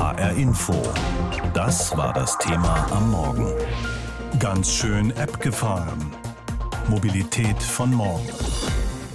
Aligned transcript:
HR 0.00 0.32
Info. 0.32 0.72
Das 1.52 1.94
war 1.94 2.14
das 2.14 2.38
Thema 2.38 2.86
am 2.90 3.10
Morgen. 3.10 3.46
Ganz 4.38 4.72
schön 4.72 5.10
App 5.10 5.38
gefahren. 5.40 6.10
Mobilität 6.88 7.62
von 7.62 7.92
morgen. 7.92 8.26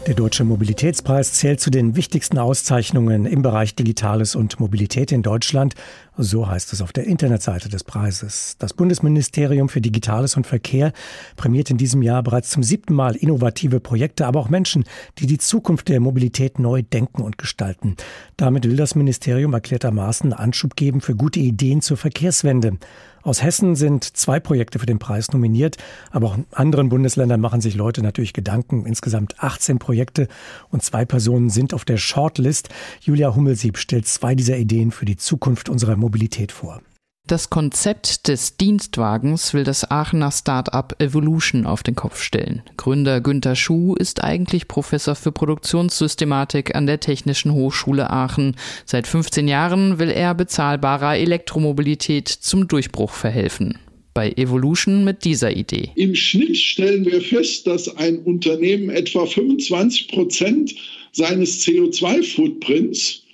Der 0.08 0.14
Deutsche 0.14 0.44
Mobilitätspreis 0.44 1.34
zählt 1.34 1.60
zu 1.60 1.72
den 1.72 1.96
wichtigsten 1.96 2.38
Auszeichnungen 2.38 3.26
im 3.26 3.42
Bereich 3.42 3.74
Digitales 3.74 4.36
und 4.36 4.60
Mobilität 4.60 5.12
in 5.12 5.24
Deutschland. 5.24 5.74
So 6.16 6.48
heißt 6.48 6.74
es 6.74 6.84
auf 6.84 6.94
der 6.94 7.06
Internetseite 7.06 7.70
des 7.70 7.84
Preises. 7.84 8.56
Das 8.60 8.74
Bundesministerium 8.74 9.68
für 9.68 9.82
Digitales 9.82 10.38
und 10.38 10.46
Verkehr 10.46 10.94
prämiert 11.38 11.72
in 11.72 11.78
diesem 11.78 12.04
Jahr 12.04 12.22
bereits 12.22 12.52
zum 12.52 12.62
siebten 12.62 12.94
Mal 12.94 13.16
innovative 13.16 13.80
Projekte, 13.80 14.28
aber 14.28 14.42
auch 14.42 14.50
Menschen, 14.50 14.84
die 15.18 15.26
die 15.26 15.40
Zukunft 15.40 15.90
der 15.90 16.00
Mobilität 16.00 16.60
neu 16.60 16.84
denken 16.84 17.24
und 17.24 17.40
gestalten. 17.40 17.96
Damit 18.38 18.66
will 18.66 18.76
das 18.76 18.94
Ministerium 18.94 19.54
erklärtermaßen 19.54 20.34
Anschub 20.34 20.76
geben 20.76 21.02
für 21.02 21.16
gute 21.16 21.40
Ideen 21.40 21.82
zur 21.82 21.98
Verkehrswende. 21.98 22.78
Aus 23.26 23.42
Hessen 23.42 23.76
sind 23.76 24.04
zwei 24.04 24.40
Projekte 24.40 24.78
für 24.78 24.86
den 24.86 25.00
Preis 25.00 25.32
nominiert, 25.32 25.78
aber 26.12 26.28
auch 26.28 26.38
in 26.38 26.46
anderen 26.52 26.90
Bundesländern 26.90 27.42
machen 27.42 27.60
sich 27.60 27.74
Leute 27.74 28.04
natürlich 28.04 28.34
Gedanken. 28.34 28.86
Insgesamt 28.86 29.42
18 29.42 29.80
Projekte 29.80 30.28
und 30.70 30.84
zwei 30.84 31.06
Personen 31.06 31.50
sind 31.50 31.74
auf 31.74 31.86
der 31.86 31.98
Shortlist. 31.98 32.70
Julia 33.02 33.34
Hummelsieb 33.34 33.80
stellt 33.80 34.08
zwei 34.08 34.36
dieser 34.36 34.58
Ideen 34.58 34.92
für 34.92 35.06
die 35.06 35.18
Zukunft 35.18 35.70
unserer 35.70 35.96
Mobilität 35.96 36.52
vor. 36.52 36.82
Das 37.28 37.50
Konzept 37.50 38.28
des 38.28 38.56
Dienstwagens 38.56 39.56
will 39.56 39.64
das 39.64 39.90
Aachener 39.90 40.30
Start-up 40.30 41.02
Evolution 41.02 41.66
auf 41.66 41.82
den 41.82 41.96
Kopf 41.96 42.22
stellen. 42.22 42.62
Gründer 42.78 43.20
Günter 43.20 43.56
Schuh 43.56 43.96
ist 43.96 44.24
eigentlich 44.24 44.68
Professor 44.68 45.16
für 45.16 45.32
Produktionssystematik 45.32 46.76
an 46.76 46.86
der 46.86 47.00
Technischen 47.00 47.52
Hochschule 47.52 48.12
Aachen. 48.12 48.56
Seit 48.86 49.08
15 49.08 49.48
Jahren 49.48 49.98
will 49.98 50.12
er 50.12 50.36
bezahlbarer 50.36 51.18
Elektromobilität 51.18 52.28
zum 52.28 52.68
Durchbruch 52.68 53.14
verhelfen. 53.14 53.80
Bei 54.14 54.32
Evolution 54.34 55.04
mit 55.04 55.26
dieser 55.26 55.52
Idee. 55.52 55.90
Im 55.96 56.14
Schnitt 56.14 56.56
stellen 56.56 57.06
wir 57.06 57.22
fest, 57.22 57.66
dass 57.66 57.98
ein 57.98 58.20
Unternehmen 58.20 58.92
etwa 58.92 59.26
25 59.26 60.10
Prozent 60.10 60.76
seines 61.12 61.66
CO2-Footprints 61.66 63.25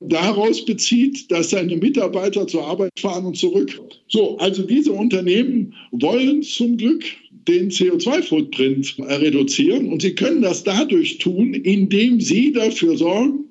daraus 0.00 0.64
bezieht, 0.64 1.30
dass 1.30 1.50
seine 1.50 1.76
Mitarbeiter 1.76 2.46
zur 2.46 2.66
Arbeit 2.66 2.90
fahren 2.98 3.26
und 3.26 3.36
zurück. 3.36 3.80
So, 4.08 4.36
also 4.38 4.62
diese 4.62 4.92
Unternehmen 4.92 5.74
wollen 5.90 6.42
zum 6.42 6.76
Glück 6.76 7.04
den 7.48 7.70
CO2-Footprint 7.70 8.96
reduzieren 8.98 9.88
und 9.92 10.02
sie 10.02 10.14
können 10.14 10.42
das 10.42 10.64
dadurch 10.64 11.18
tun, 11.18 11.54
indem 11.54 12.20
sie 12.20 12.52
dafür 12.52 12.96
sorgen, 12.96 13.44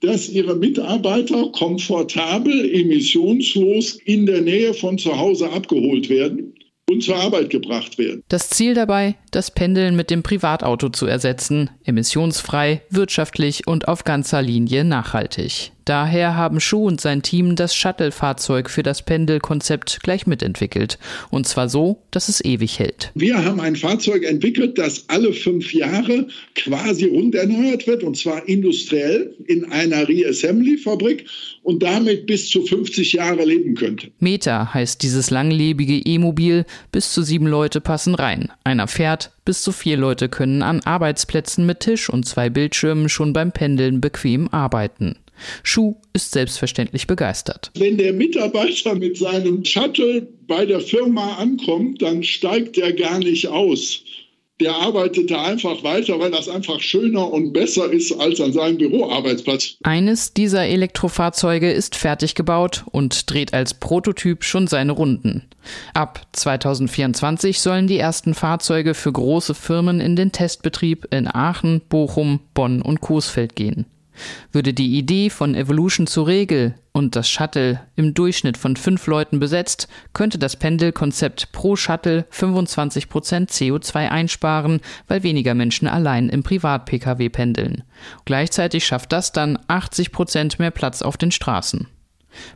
dass 0.00 0.30
ihre 0.30 0.56
Mitarbeiter 0.56 1.50
komfortabel, 1.52 2.74
emissionslos 2.74 3.98
in 4.04 4.24
der 4.24 4.40
Nähe 4.40 4.72
von 4.72 4.96
zu 4.96 5.18
Hause 5.18 5.50
abgeholt 5.50 6.08
werden 6.08 6.54
und 6.90 7.02
zur 7.02 7.16
Arbeit 7.16 7.50
gebracht 7.50 7.98
werden. 7.98 8.22
Das 8.28 8.48
Ziel 8.48 8.74
dabei, 8.74 9.16
das 9.30 9.52
Pendeln 9.52 9.96
mit 9.96 10.10
dem 10.10 10.22
Privatauto 10.22 10.88
zu 10.88 11.06
ersetzen, 11.06 11.70
emissionsfrei, 11.84 12.82
wirtschaftlich 12.88 13.66
und 13.66 13.88
auf 13.88 14.04
ganzer 14.04 14.40
Linie 14.42 14.84
nachhaltig. 14.84 15.72
Daher 15.84 16.36
haben 16.36 16.60
Schuh 16.60 16.86
und 16.86 17.00
sein 17.00 17.22
Team 17.22 17.56
das 17.56 17.74
Shuttle-Fahrzeug 17.74 18.70
für 18.70 18.82
das 18.82 19.02
Pendelkonzept 19.02 20.00
gleich 20.02 20.26
mitentwickelt. 20.26 20.98
Und 21.30 21.46
zwar 21.46 21.68
so, 21.68 22.02
dass 22.10 22.28
es 22.28 22.44
ewig 22.44 22.78
hält. 22.78 23.10
Wir 23.14 23.44
haben 23.44 23.60
ein 23.60 23.76
Fahrzeug 23.76 24.24
entwickelt, 24.24 24.78
das 24.78 25.04
alle 25.08 25.32
fünf 25.32 25.72
Jahre 25.74 26.26
quasi 26.54 27.06
rund 27.06 27.34
erneuert 27.34 27.86
wird, 27.86 28.02
und 28.02 28.16
zwar 28.16 28.48
industriell 28.48 29.34
in 29.46 29.70
einer 29.72 30.08
Reassembly-Fabrik 30.08 31.26
und 31.62 31.82
damit 31.82 32.26
bis 32.26 32.48
zu 32.48 32.64
50 32.64 33.12
Jahre 33.14 33.44
leben 33.44 33.74
könnte. 33.74 34.10
Meter 34.18 34.72
heißt 34.72 35.02
dieses 35.02 35.30
langlebige 35.30 35.98
E-Mobil. 35.98 36.64
Bis 36.92 37.12
zu 37.12 37.22
sieben 37.22 37.46
Leute 37.46 37.80
passen 37.80 38.14
rein. 38.14 38.48
Einer 38.64 38.88
fährt, 38.88 39.32
bis 39.44 39.62
zu 39.62 39.72
vier 39.72 39.96
Leute 39.96 40.28
können 40.28 40.62
an 40.62 40.80
Arbeitsplätzen 40.84 41.66
mit 41.66 41.80
Tisch 41.80 42.08
und 42.08 42.26
zwei 42.26 42.50
Bildschirmen 42.50 43.08
schon 43.08 43.32
beim 43.32 43.52
Pendeln 43.52 44.00
bequem 44.00 44.48
arbeiten. 44.48 45.16
Schuh 45.62 45.96
ist 46.12 46.32
selbstverständlich 46.32 47.06
begeistert. 47.06 47.70
Wenn 47.76 47.98
der 47.98 48.12
Mitarbeiter 48.12 48.94
mit 48.94 49.16
seinem 49.16 49.64
Shuttle 49.64 50.28
bei 50.46 50.66
der 50.66 50.80
Firma 50.80 51.36
ankommt, 51.36 52.02
dann 52.02 52.22
steigt 52.22 52.78
er 52.78 52.92
gar 52.92 53.18
nicht 53.18 53.48
aus 53.48 54.02
der 54.60 54.74
arbeitet 54.74 55.30
da 55.30 55.42
einfach 55.44 55.82
weiter, 55.82 56.18
weil 56.20 56.30
das 56.30 56.48
einfach 56.48 56.80
schöner 56.80 57.32
und 57.32 57.52
besser 57.52 57.90
ist 57.90 58.12
als 58.12 58.40
an 58.40 58.52
seinem 58.52 58.78
Büroarbeitsplatz. 58.78 59.76
Eines 59.82 60.34
dieser 60.34 60.66
Elektrofahrzeuge 60.66 61.72
ist 61.72 61.96
fertig 61.96 62.34
gebaut 62.34 62.84
und 62.90 63.30
dreht 63.30 63.54
als 63.54 63.74
Prototyp 63.74 64.44
schon 64.44 64.66
seine 64.66 64.92
Runden. 64.92 65.48
Ab 65.94 66.26
2024 66.32 67.60
sollen 67.60 67.86
die 67.86 67.98
ersten 67.98 68.34
Fahrzeuge 68.34 68.94
für 68.94 69.12
große 69.12 69.54
Firmen 69.54 70.00
in 70.00 70.16
den 70.16 70.32
Testbetrieb 70.32 71.08
in 71.10 71.26
Aachen, 71.26 71.80
Bochum, 71.88 72.40
Bonn 72.54 72.82
und 72.82 73.00
Coesfeld 73.00 73.56
gehen. 73.56 73.86
Würde 74.52 74.74
die 74.74 74.98
Idee 74.98 75.30
von 75.30 75.54
Evolution 75.54 76.06
zur 76.06 76.26
Regel 76.26 76.74
und 76.92 77.16
das 77.16 77.28
Shuttle 77.28 77.80
im 77.96 78.14
Durchschnitt 78.14 78.56
von 78.56 78.76
fünf 78.76 79.06
Leuten 79.06 79.38
besetzt, 79.38 79.88
könnte 80.12 80.38
das 80.38 80.56
Pendelkonzept 80.56 81.52
pro 81.52 81.76
Shuttle 81.76 82.26
25 82.30 83.08
Prozent 83.08 83.50
CO2 83.50 84.08
einsparen, 84.08 84.80
weil 85.08 85.22
weniger 85.22 85.54
Menschen 85.54 85.88
allein 85.88 86.28
im 86.28 86.42
Privat-Pkw 86.42 87.28
pendeln. 87.28 87.84
Gleichzeitig 88.24 88.84
schafft 88.84 89.12
das 89.12 89.32
dann 89.32 89.58
80 89.68 90.12
Prozent 90.12 90.58
mehr 90.58 90.70
Platz 90.70 91.02
auf 91.02 91.16
den 91.16 91.30
Straßen. 91.30 91.86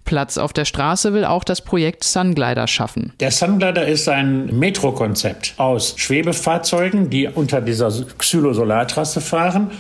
Platz 0.05 0.39
auf 0.39 0.53
der 0.53 0.65
Straße 0.65 1.13
will 1.13 1.25
auch 1.25 1.45
das 1.45 1.61
Projekt 1.61 2.05
Sunglider 2.05 2.67
schaffen. 2.67 3.13
Der 3.21 3.31
Sunglider 3.31 3.87
ist 3.87 4.09
ein 4.09 4.47
Metrokonzept 4.57 5.55
aus 5.57 5.95
Schwebefahrzeugen, 5.97 7.11
die 7.11 7.29
unter 7.29 7.61
dieser 7.61 7.91
Xylosolartrasse 7.91 9.21
fahren 9.21 9.71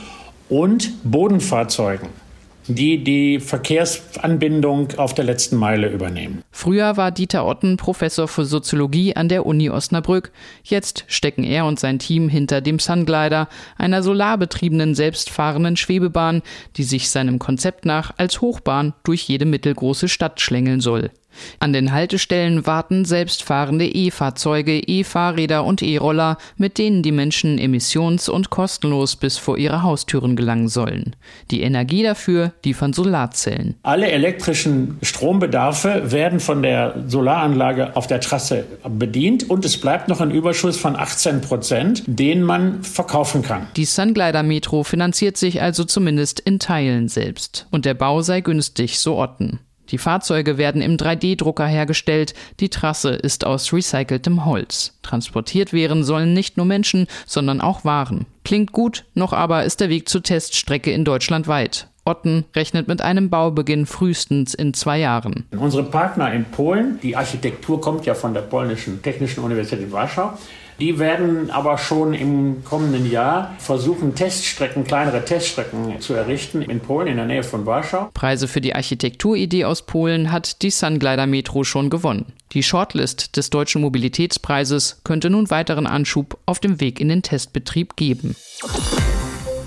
und 0.54 0.92
Bodenfahrzeugen 1.02 2.08
die 2.66 3.04
die 3.04 3.40
Verkehrsanbindung 3.40 4.88
auf 4.96 5.12
der 5.12 5.26
letzten 5.26 5.56
Meile 5.56 5.90
übernehmen. 5.90 6.42
Früher 6.50 6.96
war 6.96 7.10
Dieter 7.10 7.46
Otten 7.46 7.76
Professor 7.76 8.26
für 8.26 8.46
Soziologie 8.46 9.14
an 9.14 9.28
der 9.28 9.44
Uni 9.44 9.68
Osnabrück. 9.68 10.32
Jetzt 10.62 11.04
stecken 11.06 11.44
er 11.44 11.66
und 11.66 11.78
sein 11.78 11.98
Team 11.98 12.30
hinter 12.30 12.62
dem 12.62 12.78
Sunglider, 12.78 13.48
einer 13.76 14.02
solarbetriebenen 14.02 14.94
selbstfahrenden 14.94 15.76
Schwebebahn, 15.76 16.40
die 16.76 16.84
sich 16.84 17.10
seinem 17.10 17.38
Konzept 17.38 17.84
nach 17.84 18.14
als 18.16 18.40
Hochbahn 18.40 18.94
durch 19.02 19.28
jede 19.28 19.44
mittelgroße 19.44 20.08
Stadt 20.08 20.40
schlängeln 20.40 20.80
soll. 20.80 21.10
An 21.58 21.72
den 21.72 21.92
Haltestellen 21.92 22.66
warten 22.66 23.04
selbstfahrende 23.04 23.86
E-Fahrzeuge, 23.86 24.78
E-Fahrräder 24.78 25.64
und 25.64 25.82
E-Roller, 25.82 26.38
mit 26.56 26.78
denen 26.78 27.02
die 27.02 27.12
Menschen 27.12 27.58
emissions- 27.58 28.28
und 28.28 28.50
kostenlos 28.50 29.16
bis 29.16 29.38
vor 29.38 29.58
ihre 29.58 29.82
Haustüren 29.82 30.36
gelangen 30.36 30.68
sollen. 30.68 31.16
Die 31.50 31.62
Energie 31.62 32.02
dafür 32.02 32.52
liefern 32.64 32.92
Solarzellen. 32.92 33.74
Alle 33.82 34.10
elektrischen 34.10 34.98
Strombedarfe 35.02 36.12
werden 36.12 36.40
von 36.40 36.62
der 36.62 37.04
Solaranlage 37.08 37.96
auf 37.96 38.06
der 38.06 38.20
Trasse 38.20 38.64
bedient 38.88 39.48
und 39.50 39.64
es 39.64 39.80
bleibt 39.80 40.08
noch 40.08 40.20
ein 40.20 40.30
Überschuss 40.30 40.76
von 40.76 40.96
18 40.96 41.40
Prozent, 41.40 42.02
den 42.06 42.42
man 42.42 42.82
verkaufen 42.82 43.42
kann. 43.42 43.66
Die 43.76 43.84
Sunglider 43.84 44.42
Metro 44.42 44.82
finanziert 44.82 45.36
sich 45.36 45.62
also 45.62 45.84
zumindest 45.84 46.40
in 46.40 46.58
Teilen 46.58 47.08
selbst. 47.08 47.66
Und 47.70 47.84
der 47.84 47.94
Bau 47.94 48.22
sei 48.22 48.40
günstig, 48.40 48.98
so 48.98 49.18
Otten. 49.18 49.60
Die 49.94 49.98
Fahrzeuge 49.98 50.58
werden 50.58 50.82
im 50.82 50.96
3D-Drucker 50.96 51.68
hergestellt, 51.68 52.34
die 52.58 52.68
Trasse 52.68 53.10
ist 53.10 53.46
aus 53.46 53.72
recyceltem 53.72 54.44
Holz. 54.44 54.98
Transportiert 55.02 55.72
werden 55.72 56.02
sollen 56.02 56.32
nicht 56.32 56.56
nur 56.56 56.66
Menschen, 56.66 57.06
sondern 57.26 57.60
auch 57.60 57.84
Waren. 57.84 58.26
Klingt 58.44 58.72
gut, 58.72 59.04
noch 59.14 59.32
aber 59.32 59.62
ist 59.62 59.80
der 59.80 59.90
Weg 59.90 60.08
zur 60.08 60.24
Teststrecke 60.24 60.90
in 60.90 61.04
Deutschland 61.04 61.46
weit. 61.46 61.86
Otten 62.04 62.44
rechnet 62.56 62.88
mit 62.88 63.02
einem 63.02 63.30
Baubeginn 63.30 63.86
frühestens 63.86 64.52
in 64.52 64.74
zwei 64.74 64.98
Jahren. 64.98 65.46
Unsere 65.56 65.84
Partner 65.84 66.32
in 66.32 66.44
Polen, 66.44 66.98
die 67.00 67.14
Architektur 67.14 67.80
kommt 67.80 68.04
ja 68.04 68.14
von 68.16 68.34
der 68.34 68.42
polnischen 68.42 69.00
Technischen 69.00 69.44
Universität 69.44 69.78
in 69.78 69.92
Warschau, 69.92 70.32
die 70.80 70.98
werden 70.98 71.50
aber 71.50 71.78
schon 71.78 72.14
im 72.14 72.64
kommenden 72.64 73.10
Jahr 73.10 73.54
versuchen, 73.58 74.14
Teststrecken, 74.14 74.84
kleinere 74.84 75.24
Teststrecken 75.24 76.00
zu 76.00 76.14
errichten 76.14 76.62
in 76.62 76.80
Polen, 76.80 77.08
in 77.08 77.16
der 77.16 77.26
Nähe 77.26 77.42
von 77.42 77.66
Warschau. 77.66 78.10
Preise 78.14 78.48
für 78.48 78.60
die 78.60 78.74
Architekturidee 78.74 79.64
aus 79.64 79.82
Polen 79.82 80.32
hat 80.32 80.62
die 80.62 80.70
Sunglider 80.70 81.26
Metro 81.26 81.64
schon 81.64 81.90
gewonnen. 81.90 82.32
Die 82.52 82.62
Shortlist 82.62 83.36
des 83.36 83.50
Deutschen 83.50 83.80
Mobilitätspreises 83.80 85.00
könnte 85.04 85.30
nun 85.30 85.50
weiteren 85.50 85.86
Anschub 85.86 86.38
auf 86.46 86.60
dem 86.60 86.80
Weg 86.80 87.00
in 87.00 87.08
den 87.08 87.22
Testbetrieb 87.22 87.96
geben. 87.96 88.36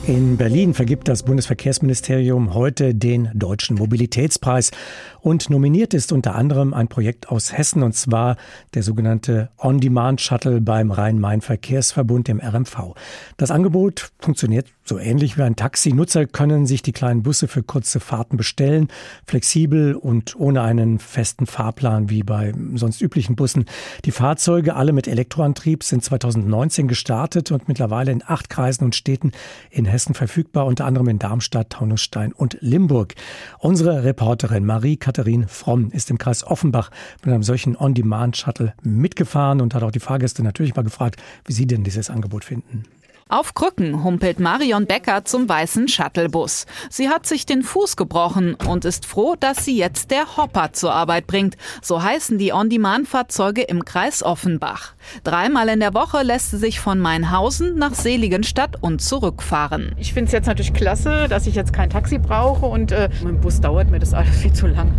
In 0.08 0.38
Berlin 0.38 0.74
vergibt 0.74 1.10
das 1.10 1.24
Bundesverkehrsministerium 1.24 2.54
heute 2.54 2.96
den 2.96 3.30
Deutschen 3.34 3.76
Mobilitätspreis 3.76 4.72
und 5.20 5.50
nominiert 5.50 5.94
ist 5.94 6.14
unter 6.14 6.34
anderem 6.34 6.74
ein 6.74 6.88
Projekt 6.88 7.28
aus 7.28 7.52
Hessen 7.52 7.84
und 7.84 7.92
zwar 7.94 8.38
der 8.74 8.84
sogenannte 8.84 9.50
On-Demand-Shuttle 9.58 10.62
beim 10.62 10.92
Rhein-Main-Verkehrsverbund, 10.92 12.30
dem 12.30 12.40
RMV. 12.40 12.96
Das 13.36 13.52
Angebot 13.52 14.14
funktioniert 14.20 14.68
So 14.90 14.98
ähnlich 14.98 15.38
wie 15.38 15.42
ein 15.42 15.58
Taxi. 15.58 15.92
Nutzer 15.92 16.26
können 16.26 16.66
sich 16.66 16.82
die 16.82 16.94
kleinen 16.94 17.22
Busse 17.22 17.50
für 17.50 17.62
kurze 17.62 18.00
Fahrten 18.00 18.38
bestellen, 18.38 18.88
flexibel 19.26 19.96
und 19.96 20.40
ohne 20.40 20.62
einen 20.62 21.00
festen 21.00 21.46
Fahrplan 21.46 22.10
wie 22.10 22.24
bei 22.24 22.54
sonst 22.76 23.02
üblichen 23.02 23.36
Bussen. 23.36 23.66
Die 24.06 24.12
Fahrzeuge, 24.12 24.78
alle 24.78 24.94
mit 24.94 25.10
Elektroantrieb, 25.10 25.84
sind 25.84 26.06
2019 26.06 26.88
gestartet 26.88 27.52
und 27.52 27.68
mittlerweile 27.68 28.14
in 28.14 28.24
acht 28.26 28.50
Kreisen 28.50 28.86
und 28.86 28.96
Städten 28.96 29.34
in 29.72 29.84
Hessen 29.84 30.14
verfügbar, 30.14 30.66
unter 30.66 30.86
anderem 30.86 31.10
in 31.10 31.20
Darmstadt, 31.20 31.72
Taunusstein 31.72 32.32
und 32.32 32.58
Limburg. 32.62 33.16
Unsere 33.60 34.06
Reporterin 34.06 34.66
Marie-Katharin 34.66 35.50
Fromm 35.50 35.92
ist 35.92 36.10
im 36.12 36.18
Kreis 36.18 36.46
Offenbach 36.46 36.92
mit 37.26 37.34
einem 37.34 37.44
solchen 37.44 37.76
On-Demand-Shuttle 37.76 38.74
mitgefahren 38.84 39.60
und 39.60 39.76
hat 39.76 39.84
auch 39.84 39.92
die 39.92 40.00
Fahrgäste 40.00 40.44
natürlich 40.44 40.78
mal 40.78 40.84
gefragt, 40.84 41.22
wie 41.44 41.52
sie 41.52 41.68
denn 41.68 41.84
dieses 41.84 42.10
Angebot 42.10 42.46
finden. 42.46 42.86
Auf 43.30 43.54
Krücken 43.54 44.06
humpelt 44.06 44.40
Marion 44.40 44.86
Becker 44.86 45.26
zum 45.26 45.50
weißen 45.50 45.90
Shuttlebus. 45.90 46.66
Sie 46.90 47.10
hat 47.10 47.26
sich 47.26 47.46
den 47.46 47.62
Fuß 47.62 47.98
gebrochen 47.98 48.56
und 48.68 48.86
ist 48.86 49.06
froh, 49.06 49.36
dass 49.38 49.66
sie 49.66 49.78
jetzt 49.78 50.12
der 50.12 50.38
Hopper 50.38 50.72
zur 50.72 50.94
Arbeit 50.94 51.28
bringt. 51.28 51.58
So 51.82 52.02
heißen 52.02 52.38
die 52.38 52.54
On-Demand-Fahrzeuge 52.54 53.64
im 53.64 53.84
Kreis 53.84 54.24
Offenbach. 54.24 54.94
Dreimal 55.26 55.68
in 55.68 55.82
der 55.82 55.94
Woche 55.94 56.24
lässt 56.24 56.52
sie 56.52 56.58
sich 56.58 56.80
von 56.80 57.00
Mainhausen 57.00 57.78
nach 57.78 57.96
Seligenstadt 57.96 58.82
und 58.82 59.02
zurückfahren. 59.02 59.94
Ich 59.98 60.14
finde 60.14 60.28
es 60.28 60.32
jetzt 60.32 60.48
natürlich 60.48 60.74
klasse, 60.74 61.28
dass 61.28 61.48
ich 61.48 61.56
jetzt 61.56 61.74
kein 61.74 61.90
Taxi 61.90 62.20
brauche 62.20 62.66
und 62.66 62.94
äh, 62.94 63.10
mit 63.20 63.28
dem 63.28 63.42
Bus 63.42 63.60
dauert 63.60 63.92
mir 63.92 64.00
das 64.00 64.14
alles 64.14 64.38
viel 64.38 64.54
zu 64.54 64.68
lang. 64.68 64.94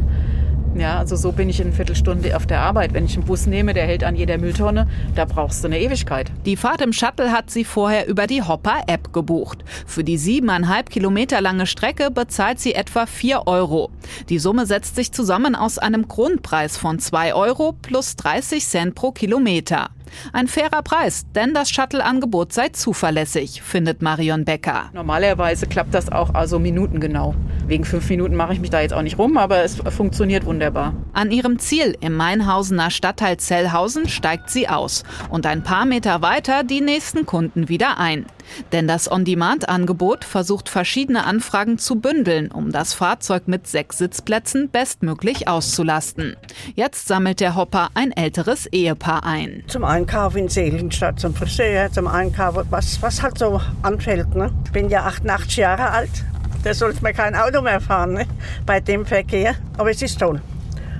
Ja, 0.78 0.98
also 0.98 1.16
so 1.16 1.32
bin 1.32 1.48
ich 1.48 1.58
in 1.58 1.66
einer 1.66 1.76
Viertelstunde 1.76 2.36
auf 2.36 2.46
der 2.46 2.60
Arbeit. 2.60 2.94
Wenn 2.94 3.04
ich 3.04 3.16
einen 3.16 3.26
Bus 3.26 3.46
nehme, 3.46 3.74
der 3.74 3.84
hält 3.84 4.04
an 4.04 4.14
jeder 4.14 4.38
Mülltonne, 4.38 4.86
da 5.16 5.24
brauchst 5.24 5.64
du 5.64 5.68
eine 5.68 5.80
Ewigkeit. 5.80 6.30
Die 6.46 6.56
Fahrt 6.56 6.80
im 6.82 6.92
Shuttle 6.92 7.32
hat 7.32 7.50
sie 7.50 7.64
vorher 7.64 8.06
über 8.06 8.28
die 8.28 8.42
Hopper-App 8.42 9.12
gebucht. 9.12 9.64
Für 9.86 10.04
die 10.04 10.16
siebeneinhalb 10.16 10.88
Kilometer 10.88 11.40
lange 11.40 11.66
Strecke 11.66 12.12
bezahlt 12.12 12.60
sie 12.60 12.74
etwa 12.74 13.06
vier 13.06 13.48
Euro. 13.48 13.90
Die 14.28 14.38
Summe 14.38 14.66
setzt 14.66 14.94
sich 14.94 15.10
zusammen 15.10 15.56
aus 15.56 15.78
einem 15.78 16.06
Grundpreis 16.06 16.76
von 16.76 17.00
zwei 17.00 17.34
Euro 17.34 17.72
plus 17.72 18.14
30 18.14 18.64
Cent 18.64 18.94
pro 18.94 19.10
Kilometer. 19.10 19.90
Ein 20.32 20.48
fairer 20.48 20.82
Preis, 20.82 21.26
denn 21.34 21.54
das 21.54 21.70
Shuttle-Angebot 21.70 22.52
sei 22.52 22.68
zuverlässig, 22.68 23.62
findet 23.62 24.02
Marion 24.02 24.44
Becker. 24.44 24.90
Normalerweise 24.92 25.66
klappt 25.66 25.94
das 25.94 26.10
auch 26.10 26.34
also 26.34 26.58
minutengenau. 26.58 27.34
Wegen 27.66 27.84
fünf 27.84 28.08
Minuten 28.08 28.34
mache 28.34 28.52
ich 28.54 28.60
mich 28.60 28.70
da 28.70 28.80
jetzt 28.80 28.94
auch 28.94 29.02
nicht 29.02 29.18
rum, 29.18 29.36
aber 29.36 29.62
es 29.62 29.76
funktioniert 29.90 30.46
wunderbar. 30.46 30.94
An 31.12 31.30
ihrem 31.30 31.58
Ziel 31.58 31.96
im 32.00 32.14
Mainhausener 32.14 32.90
Stadtteil 32.90 33.36
Zellhausen 33.36 34.08
steigt 34.08 34.50
sie 34.50 34.68
aus 34.68 35.02
und 35.30 35.46
ein 35.46 35.62
paar 35.62 35.84
Meter 35.84 36.22
weiter 36.22 36.64
die 36.64 36.80
nächsten 36.80 37.26
Kunden 37.26 37.68
wieder 37.68 37.98
ein. 37.98 38.26
Denn 38.72 38.88
das 38.88 39.10
On-Demand-Angebot 39.10 40.24
versucht 40.24 40.68
verschiedene 40.68 41.24
Anfragen 41.24 41.78
zu 41.78 41.96
bündeln, 41.96 42.50
um 42.50 42.72
das 42.72 42.94
Fahrzeug 42.94 43.46
mit 43.46 43.66
sechs 43.66 43.98
Sitzplätzen 43.98 44.70
bestmöglich 44.70 45.48
auszulasten. 45.48 46.36
Jetzt 46.74 47.08
sammelt 47.08 47.40
der 47.40 47.56
Hopper 47.56 47.90
ein 47.94 48.12
älteres 48.12 48.66
Ehepaar 48.66 49.24
ein. 49.24 49.64
Zum 49.66 49.84
Einkauf 49.98 50.36
in 50.36 50.48
Seelenstadt, 50.48 51.18
zum 51.18 51.34
Friseur, 51.34 51.90
zum 51.90 52.06
Einkauf, 52.06 52.64
was, 52.70 53.02
was 53.02 53.20
halt 53.20 53.36
so 53.36 53.60
anfällt. 53.82 54.32
Ne? 54.36 54.52
Ich 54.64 54.70
bin 54.70 54.88
ja 54.88 55.04
88 55.04 55.56
Jahre 55.56 55.90
alt, 55.90 56.24
da 56.62 56.72
sollte 56.72 57.02
man 57.02 57.12
kein 57.14 57.34
Auto 57.34 57.60
mehr 57.62 57.80
fahren 57.80 58.12
ne? 58.12 58.26
bei 58.64 58.78
dem 58.78 59.04
Verkehr, 59.04 59.56
aber 59.76 59.90
es 59.90 60.00
ist 60.00 60.20
toll 60.20 60.40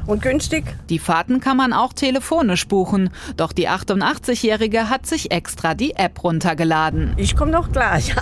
und 0.07 0.21
günstig. 0.21 0.65
Die 0.89 0.99
Fahrten 0.99 1.39
kann 1.39 1.57
man 1.57 1.73
auch 1.73 1.93
telefonisch 1.93 2.67
buchen. 2.67 3.11
Doch 3.37 3.53
die 3.53 3.69
88-Jährige 3.69 4.91
hat 4.91 5.07
sich 5.07 5.31
extra 5.31 5.75
die 5.75 5.95
App 5.95 6.25
runtergeladen. 6.25 7.13
Ich 7.19 7.37
komme 7.37 7.53
noch 7.53 7.71
gleich. 7.71 8.13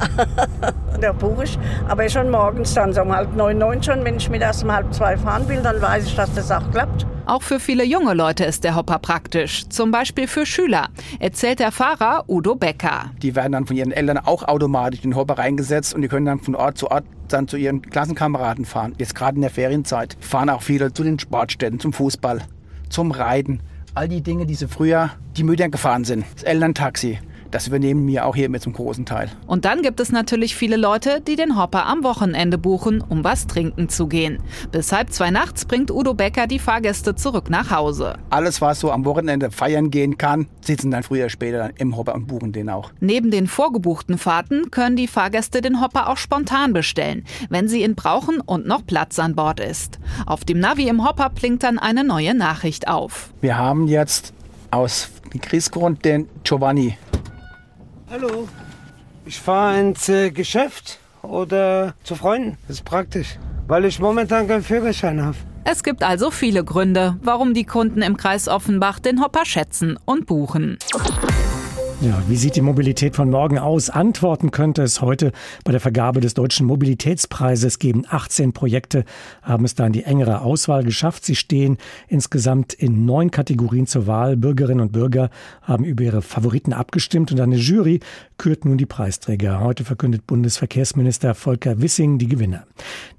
da 1.00 1.12
buche 1.12 1.44
ich, 1.44 1.58
aber 1.88 2.06
schon 2.10 2.28
morgens 2.30 2.74
dann 2.74 2.92
so 2.92 3.00
um 3.00 3.14
halb 3.14 3.34
neun, 3.34 3.56
neun 3.56 3.82
schon. 3.82 4.04
Wenn 4.04 4.16
ich 4.16 4.28
mittags 4.28 4.62
um 4.62 4.72
halb 4.72 4.92
zwei 4.92 5.16
fahren 5.16 5.48
will, 5.48 5.62
dann 5.62 5.80
weiß 5.80 6.06
ich, 6.06 6.16
dass 6.16 6.34
das 6.34 6.50
auch 6.50 6.70
klappt. 6.70 7.06
Auch 7.26 7.42
für 7.42 7.58
viele 7.58 7.84
junge 7.84 8.14
Leute 8.14 8.44
ist 8.44 8.62
der 8.62 8.76
Hopper 8.76 9.00
praktisch, 9.00 9.68
zum 9.68 9.90
Beispiel 9.90 10.28
für 10.28 10.46
Schüler, 10.46 10.90
erzählt 11.18 11.58
der 11.58 11.72
Fahrer 11.72 12.22
Udo 12.28 12.54
Becker. 12.54 13.10
Die 13.20 13.34
werden 13.34 13.50
dann 13.50 13.66
von 13.66 13.76
ihren 13.76 13.90
Eltern 13.90 14.18
auch 14.18 14.44
automatisch 14.44 15.02
in 15.02 15.10
den 15.10 15.16
Hopper 15.16 15.36
reingesetzt 15.36 15.92
und 15.92 16.02
die 16.02 16.08
können 16.08 16.26
dann 16.26 16.38
von 16.38 16.54
Ort 16.54 16.78
zu 16.78 16.88
Ort 16.88 17.04
dann 17.26 17.48
zu 17.48 17.56
ihren 17.56 17.82
Klassenkameraden 17.82 18.64
fahren. 18.64 18.94
Jetzt 18.98 19.16
gerade 19.16 19.34
in 19.34 19.40
der 19.40 19.50
Ferienzeit 19.50 20.16
fahren 20.20 20.48
auch 20.48 20.62
viele 20.62 20.92
zu 20.92 21.02
den 21.02 21.18
Sportstätten, 21.18 21.80
zum 21.80 21.92
Fußball, 21.92 22.42
zum 22.90 23.10
Reiten. 23.10 23.58
All 23.94 24.06
die 24.08 24.20
Dinge, 24.20 24.46
die 24.46 24.54
sie 24.54 24.68
früher 24.68 25.10
die 25.36 25.42
Mütter 25.42 25.68
gefahren 25.68 26.04
sind. 26.04 26.24
Das 26.34 26.44
Elterntaxi. 26.44 27.18
Das 27.50 27.66
übernehmen 27.66 28.06
wir 28.06 28.26
auch 28.26 28.34
hier 28.34 28.48
mit 28.48 28.62
zum 28.62 28.72
großen 28.72 29.06
Teil. 29.06 29.30
Und 29.46 29.64
dann 29.64 29.82
gibt 29.82 30.00
es 30.00 30.10
natürlich 30.10 30.56
viele 30.56 30.76
Leute, 30.76 31.20
die 31.20 31.36
den 31.36 31.58
Hopper 31.58 31.86
am 31.86 32.02
Wochenende 32.02 32.58
buchen, 32.58 33.00
um 33.00 33.24
was 33.24 33.46
trinken 33.46 33.88
zu 33.88 34.06
gehen. 34.06 34.38
Bis 34.72 34.92
halb 34.92 35.12
zwei 35.12 35.30
nachts 35.30 35.64
bringt 35.64 35.90
Udo 35.90 36.14
Becker 36.14 36.46
die 36.46 36.58
Fahrgäste 36.58 37.14
zurück 37.14 37.50
nach 37.50 37.70
Hause. 37.70 38.18
Alles, 38.30 38.60
was 38.60 38.80
so 38.80 38.90
am 38.90 39.04
Wochenende 39.04 39.50
feiern 39.50 39.90
gehen 39.90 40.18
kann, 40.18 40.48
sitzen 40.60 40.90
dann 40.90 41.02
früher 41.02 41.28
später 41.28 41.70
im 41.78 41.96
Hopper 41.96 42.14
und 42.14 42.26
buchen 42.26 42.52
den 42.52 42.68
auch. 42.68 42.90
Neben 43.00 43.30
den 43.30 43.46
vorgebuchten 43.46 44.18
Fahrten 44.18 44.70
können 44.70 44.96
die 44.96 45.08
Fahrgäste 45.08 45.60
den 45.60 45.80
Hopper 45.80 46.08
auch 46.08 46.16
spontan 46.16 46.72
bestellen, 46.72 47.24
wenn 47.48 47.68
sie 47.68 47.82
ihn 47.82 47.94
brauchen 47.94 48.40
und 48.40 48.66
noch 48.66 48.86
Platz 48.86 49.18
an 49.18 49.34
Bord 49.34 49.60
ist. 49.60 49.98
Auf 50.26 50.44
dem 50.44 50.58
Navi 50.58 50.88
im 50.88 51.06
Hopper 51.06 51.30
blinkt 51.30 51.62
dann 51.62 51.78
eine 51.78 52.04
neue 52.04 52.34
Nachricht 52.34 52.88
auf. 52.88 53.30
Wir 53.40 53.56
haben 53.56 53.86
jetzt 53.86 54.32
aus 54.70 55.10
Kriegsgrund 55.38 56.04
den 56.04 56.28
Giovanni 56.44 56.96
Hallo. 58.08 58.48
Ich 59.24 59.40
fahre 59.40 59.80
ins 59.80 60.08
äh, 60.08 60.30
Geschäft 60.30 61.00
oder 61.22 61.94
zu 62.04 62.14
Freunden. 62.14 62.56
Das 62.68 62.76
ist 62.76 62.84
praktisch, 62.84 63.38
weil 63.66 63.84
ich 63.84 63.98
momentan 63.98 64.46
keinen 64.46 64.62
Führerschein 64.62 65.20
habe. 65.24 65.36
Es 65.64 65.82
gibt 65.82 66.04
also 66.04 66.30
viele 66.30 66.62
Gründe, 66.62 67.16
warum 67.22 67.52
die 67.52 67.64
Kunden 67.64 68.02
im 68.02 68.16
Kreis 68.16 68.46
Offenbach 68.46 69.00
den 69.00 69.20
Hopper 69.20 69.44
schätzen 69.44 69.98
und 70.04 70.26
buchen. 70.26 70.78
Ja, 72.02 72.22
wie 72.28 72.36
sieht 72.36 72.56
die 72.56 72.60
Mobilität 72.60 73.16
von 73.16 73.30
morgen 73.30 73.58
aus? 73.58 73.88
Antworten 73.88 74.50
könnte 74.50 74.82
es 74.82 75.00
heute 75.00 75.32
bei 75.64 75.72
der 75.72 75.80
Vergabe 75.80 76.20
des 76.20 76.34
Deutschen 76.34 76.66
Mobilitätspreises 76.66 77.78
geben. 77.78 78.04
18 78.06 78.52
Projekte 78.52 79.06
haben 79.40 79.64
es 79.64 79.74
da 79.74 79.86
in 79.86 79.94
die 79.94 80.04
engere 80.04 80.42
Auswahl 80.42 80.84
geschafft. 80.84 81.24
Sie 81.24 81.34
stehen 81.34 81.78
insgesamt 82.06 82.74
in 82.74 83.06
neun 83.06 83.30
Kategorien 83.30 83.86
zur 83.86 84.06
Wahl. 84.06 84.36
Bürgerinnen 84.36 84.82
und 84.82 84.92
Bürger 84.92 85.30
haben 85.62 85.84
über 85.84 86.04
ihre 86.04 86.20
Favoriten 86.20 86.74
abgestimmt 86.74 87.32
und 87.32 87.40
eine 87.40 87.56
Jury 87.56 88.00
kürt 88.36 88.66
nun 88.66 88.76
die 88.76 88.84
Preisträger. 88.84 89.60
Heute 89.60 89.84
verkündet 89.84 90.26
Bundesverkehrsminister 90.26 91.34
Volker 91.34 91.80
Wissing 91.80 92.18
die 92.18 92.28
Gewinner. 92.28 92.66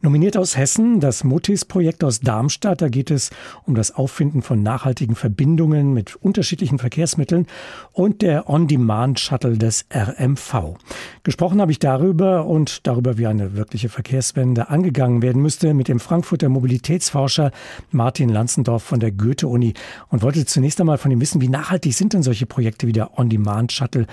Nominiert 0.02 0.38
aus 0.38 0.56
Hessen 0.56 1.00
das 1.00 1.24
Mutis-Projekt 1.24 2.04
aus 2.04 2.20
Darmstadt. 2.20 2.84
Da 2.84 2.90
geht 2.90 3.10
es 3.10 3.32
um 3.66 3.74
das 3.74 3.96
Auffinden 3.96 4.44
von 4.44 4.62
nachhaltigen 4.62 5.16
Verbindungen 5.16 5.94
mit 5.94 6.16
unterschiedlichen 6.16 6.78
Verkehrsmitteln 6.78 7.48
und 7.92 8.22
der 8.22 8.48
On 8.48 8.67
On-Demand-Shuttle 8.68 9.58
des 9.58 9.86
RMV. 9.94 10.76
Gesprochen 11.24 11.62
habe 11.62 11.72
ich 11.72 11.80
darüber 11.80 12.46
und 12.46 12.86
darüber, 12.86 13.18
wie 13.18 13.28
eine 13.28 13.56
wirkliche 13.56 13.88
Verkehrswende 13.88 14.70
angegangen 14.70 15.22
werden 15.22 15.42
müsste, 15.42 15.74
mit 15.74 15.88
dem 15.88 16.02
Frankfurter 16.02 16.50
Mobilitätsforscher 16.50 17.52
Martin 17.92 18.28
Lanzendorf 18.28 18.84
von 18.84 19.00
der 19.00 19.12
Goethe-Uni 19.12 19.74
und 20.10 20.22
wollte 20.22 20.46
zunächst 20.46 20.82
einmal 20.82 20.98
von 20.98 21.12
ihm 21.12 21.22
wissen, 21.22 21.40
wie 21.40 21.48
nachhaltig 21.48 21.94
sind 21.94 22.12
denn 22.12 22.24
solche 22.24 22.46
Projekte 22.46 22.88
wie 22.88 22.92
der 22.92 23.18
On-Demand-Shuttle? 23.18 24.06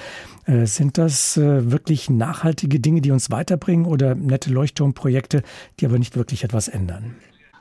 Äh, 0.46 0.66
sind 0.66 0.99
das 0.99 1.37
äh, 1.37 1.73
wirklich 1.73 2.08
nachhaltige 2.08 2.78
Dinge, 2.78 3.00
die 3.00 3.11
uns 3.11 3.32
weiterbringen 3.32 3.87
oder 3.87 4.14
nette 4.14 4.52
Leuchtturmprojekte, 4.52 5.42
die 5.80 5.87
aber 5.87 5.99
nicht 5.99 6.16
wirklich 6.16 6.44
etwas 6.44 6.68
ändern? 6.68 7.16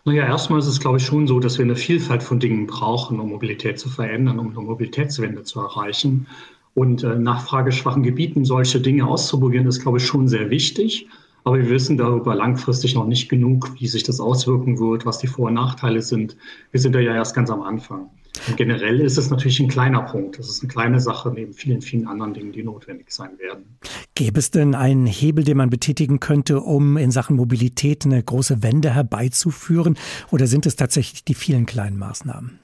Naja, 0.06 0.26
erstmal 0.26 0.60
ist 0.60 0.68
es, 0.68 0.82
glaube 0.82 0.98
ich, 0.98 1.06
schon 1.06 1.28
so, 1.28 1.40
dass 1.40 1.58
wir 1.58 1.64
eine 1.64 1.78
Vielfalt 1.78 2.24
von 2.24 2.38
Dingen 2.38 2.68
brauchen, 2.68 3.22
um 3.22 3.30
Mobilität 3.30 3.80
zu 3.80 3.88
verändern, 3.88 4.38
um 4.38 4.50
eine 4.50 4.60
Mobilitätswende 4.60 5.44
zu 5.44 5.62
erreichen. 5.62 6.28
Und 6.76 7.04
äh, 7.04 7.16
nachfrageschwachen 7.16 8.04
Gebieten 8.04 8.46
solche 8.46 8.82
Dinge 8.82 9.08
auszuprobieren, 9.08 9.68
ist, 9.68 9.82
glaube 9.82 10.00
ich, 10.00 10.06
schon 10.06 10.28
sehr 10.28 10.50
wichtig. 10.50 11.08
Aber 11.44 11.58
wir 11.58 11.70
wissen 11.70 11.98
darüber 11.98 12.36
langfristig 12.36 12.96
noch 12.96 13.06
nicht 13.06 13.30
genug, 13.30 13.72
wie 13.78 13.88
sich 13.88 14.04
das 14.04 14.20
auswirken 14.20 14.80
wird, 14.80 15.06
was 15.06 15.20
die 15.20 15.28
Vor- 15.28 15.48
und 15.48 15.56
Nachteile 15.56 16.02
sind. 16.02 16.38
Wir 16.72 16.80
sind 16.80 16.96
da 16.96 17.00
ja 17.00 17.14
erst 17.14 17.36
ganz 17.36 17.50
am 17.50 17.62
Anfang. 17.62 18.10
Und 18.48 18.58
generell 18.58 19.00
ist 19.00 19.18
es 19.18 19.30
natürlich 19.30 19.60
ein 19.60 19.68
kleiner 19.68 20.02
Punkt. 20.02 20.40
Das 20.40 20.50
ist 20.50 20.64
eine 20.64 20.72
kleine 20.72 21.00
Sache 21.00 21.32
neben 21.32 21.54
vielen, 21.54 21.82
vielen 21.82 22.08
anderen 22.08 22.34
Dingen, 22.34 22.52
die 22.52 22.64
notwendig 22.64 23.12
sein 23.12 23.38
werden. 23.38 23.78
Gäbe 24.16 24.40
es 24.40 24.52
denn 24.52 24.74
einen 24.74 25.06
Hebel, 25.06 25.44
den 25.44 25.58
man 25.58 25.70
betätigen 25.70 26.20
könnte, 26.20 26.60
um 26.60 26.98
in 26.98 27.12
Sachen 27.12 27.36
Mobilität 27.36 28.06
eine 28.06 28.24
große 28.24 28.64
Wende 28.64 28.92
herbeizuführen? 28.92 29.98
Oder 30.32 30.48
sind 30.48 30.66
es 30.66 30.76
tatsächlich 30.76 31.24
die 31.24 31.36
vielen 31.36 31.66
kleinen 31.66 31.98
Maßnahmen? 31.98 32.63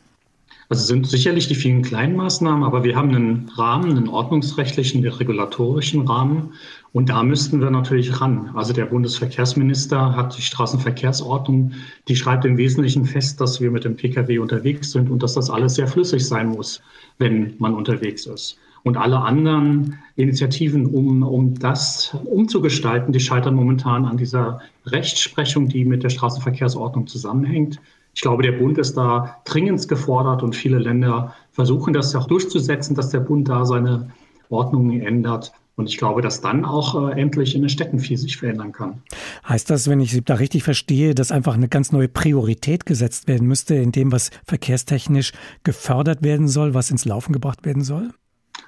Also 0.71 0.85
sind 0.85 1.07
sicherlich 1.07 1.47
die 1.47 1.55
vielen 1.55 1.81
kleinen 1.81 2.15
Maßnahmen, 2.15 2.63
aber 2.63 2.83
wir 2.83 2.95
haben 2.95 3.09
einen 3.09 3.49
Rahmen, 3.55 3.97
einen 3.97 4.07
ordnungsrechtlichen, 4.07 5.03
regulatorischen 5.03 6.07
Rahmen. 6.07 6.53
Und 6.93 7.09
da 7.09 7.23
müssten 7.23 7.59
wir 7.59 7.71
natürlich 7.71 8.21
ran. 8.21 8.51
Also 8.53 8.71
der 8.73 8.85
Bundesverkehrsminister 8.85 10.15
hat 10.15 10.37
die 10.37 10.43
Straßenverkehrsordnung, 10.43 11.71
die 12.07 12.15
schreibt 12.15 12.45
im 12.45 12.57
Wesentlichen 12.57 13.05
fest, 13.05 13.41
dass 13.41 13.59
wir 13.59 13.71
mit 13.71 13.83
dem 13.83 13.95
Pkw 13.95 14.37
unterwegs 14.37 14.91
sind 14.91 15.09
und 15.09 15.23
dass 15.23 15.33
das 15.33 15.49
alles 15.49 15.73
sehr 15.73 15.87
flüssig 15.87 16.27
sein 16.27 16.49
muss, 16.49 16.83
wenn 17.17 17.55
man 17.57 17.73
unterwegs 17.73 18.27
ist. 18.27 18.59
Und 18.83 18.95
alle 18.95 19.21
anderen 19.21 19.97
Initiativen, 20.17 20.85
um, 20.85 21.23
um 21.23 21.57
das 21.57 22.15
umzugestalten, 22.25 23.11
die 23.11 23.19
scheitern 23.19 23.55
momentan 23.55 24.05
an 24.05 24.17
dieser 24.17 24.61
Rechtsprechung, 24.85 25.67
die 25.67 25.83
mit 25.83 26.03
der 26.03 26.09
Straßenverkehrsordnung 26.09 27.07
zusammenhängt. 27.07 27.79
Ich 28.13 28.21
glaube, 28.21 28.43
der 28.43 28.53
Bund 28.53 28.77
ist 28.77 28.97
da 28.97 29.37
dringend 29.45 29.87
gefordert 29.87 30.43
und 30.43 30.55
viele 30.55 30.77
Länder 30.77 31.35
versuchen 31.51 31.93
das 31.93 32.13
ja 32.13 32.19
auch 32.19 32.27
durchzusetzen, 32.27 32.95
dass 32.95 33.09
der 33.09 33.19
Bund 33.19 33.47
da 33.47 33.65
seine 33.65 34.11
Ordnungen 34.49 35.01
ändert. 35.01 35.53
Und 35.79 35.87
ich 35.87 35.97
glaube, 35.97 36.21
dass 36.21 36.41
dann 36.41 36.65
auch 36.65 37.09
äh, 37.09 37.21
endlich 37.21 37.55
in 37.55 37.61
den 37.61 37.69
Städten 37.69 37.99
viel 37.99 38.17
sich 38.17 38.35
verändern 38.35 38.73
kann. 38.73 39.01
Heißt 39.47 39.69
das, 39.69 39.87
wenn 39.87 40.01
ich 40.01 40.11
Sie 40.11 40.21
da 40.21 40.33
richtig 40.33 40.63
verstehe, 40.63 41.15
dass 41.15 41.31
einfach 41.31 41.53
eine 41.53 41.69
ganz 41.69 41.93
neue 41.93 42.09
Priorität 42.09 42.85
gesetzt 42.85 43.29
werden 43.29 43.47
müsste 43.47 43.75
in 43.75 43.93
dem, 43.93 44.11
was 44.11 44.29
verkehrstechnisch 44.45 45.31
gefördert 45.63 46.21
werden 46.21 46.49
soll, 46.49 46.73
was 46.73 46.91
ins 46.91 47.05
Laufen 47.05 47.31
gebracht 47.31 47.65
werden 47.65 47.81
soll? 47.81 48.09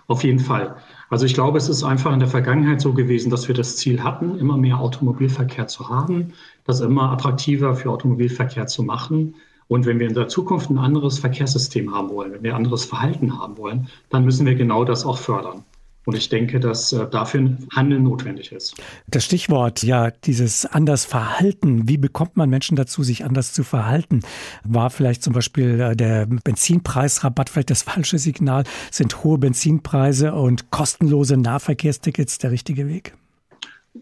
Auf 0.07 0.23
jeden 0.23 0.39
Fall. 0.39 0.77
Also 1.09 1.25
ich 1.25 1.33
glaube, 1.33 1.57
es 1.57 1.67
ist 1.67 1.83
einfach 1.83 2.13
in 2.13 2.19
der 2.19 2.29
Vergangenheit 2.29 2.79
so 2.79 2.93
gewesen, 2.93 3.29
dass 3.29 3.47
wir 3.49 3.55
das 3.55 3.75
Ziel 3.75 4.03
hatten, 4.03 4.37
immer 4.37 4.55
mehr 4.55 4.79
Automobilverkehr 4.79 5.67
zu 5.67 5.89
haben, 5.89 6.33
das 6.65 6.81
immer 6.81 7.11
attraktiver 7.11 7.75
für 7.75 7.89
Automobilverkehr 7.89 8.67
zu 8.67 8.83
machen. 8.83 9.35
Und 9.67 9.85
wenn 9.85 9.99
wir 9.99 10.07
in 10.07 10.13
der 10.13 10.27
Zukunft 10.27 10.69
ein 10.69 10.77
anderes 10.77 11.19
Verkehrssystem 11.19 11.93
haben 11.93 12.09
wollen, 12.09 12.33
wenn 12.33 12.43
wir 12.43 12.51
ein 12.51 12.57
anderes 12.57 12.85
Verhalten 12.85 13.39
haben 13.39 13.57
wollen, 13.57 13.87
dann 14.09 14.25
müssen 14.25 14.45
wir 14.45 14.55
genau 14.55 14.83
das 14.83 15.05
auch 15.05 15.17
fördern. 15.17 15.63
Und 16.05 16.17
ich 16.17 16.29
denke, 16.29 16.59
dass 16.59 16.93
äh, 16.93 17.07
dafür 17.07 17.41
ein 17.41 17.67
Handeln 17.75 18.03
notwendig 18.03 18.51
ist. 18.51 18.75
Das 19.07 19.23
Stichwort, 19.23 19.83
ja, 19.83 20.09
dieses 20.09 20.65
anders 20.65 21.05
Verhalten. 21.05 21.87
Wie 21.87 21.97
bekommt 21.97 22.37
man 22.37 22.49
Menschen 22.49 22.75
dazu, 22.75 23.03
sich 23.03 23.23
anders 23.23 23.53
zu 23.53 23.63
verhalten? 23.63 24.21
War 24.63 24.89
vielleicht 24.89 25.21
zum 25.21 25.33
Beispiel 25.33 25.79
äh, 25.79 25.95
der 25.95 26.25
Benzinpreisrabatt 26.25 27.49
vielleicht 27.49 27.69
das 27.69 27.83
falsche 27.83 28.17
Signal? 28.17 28.63
Sind 28.89 29.23
hohe 29.23 29.37
Benzinpreise 29.37 30.33
und 30.33 30.71
kostenlose 30.71 31.37
Nahverkehrstickets 31.37 32.39
der 32.39 32.49
richtige 32.49 32.87
Weg? 32.87 33.13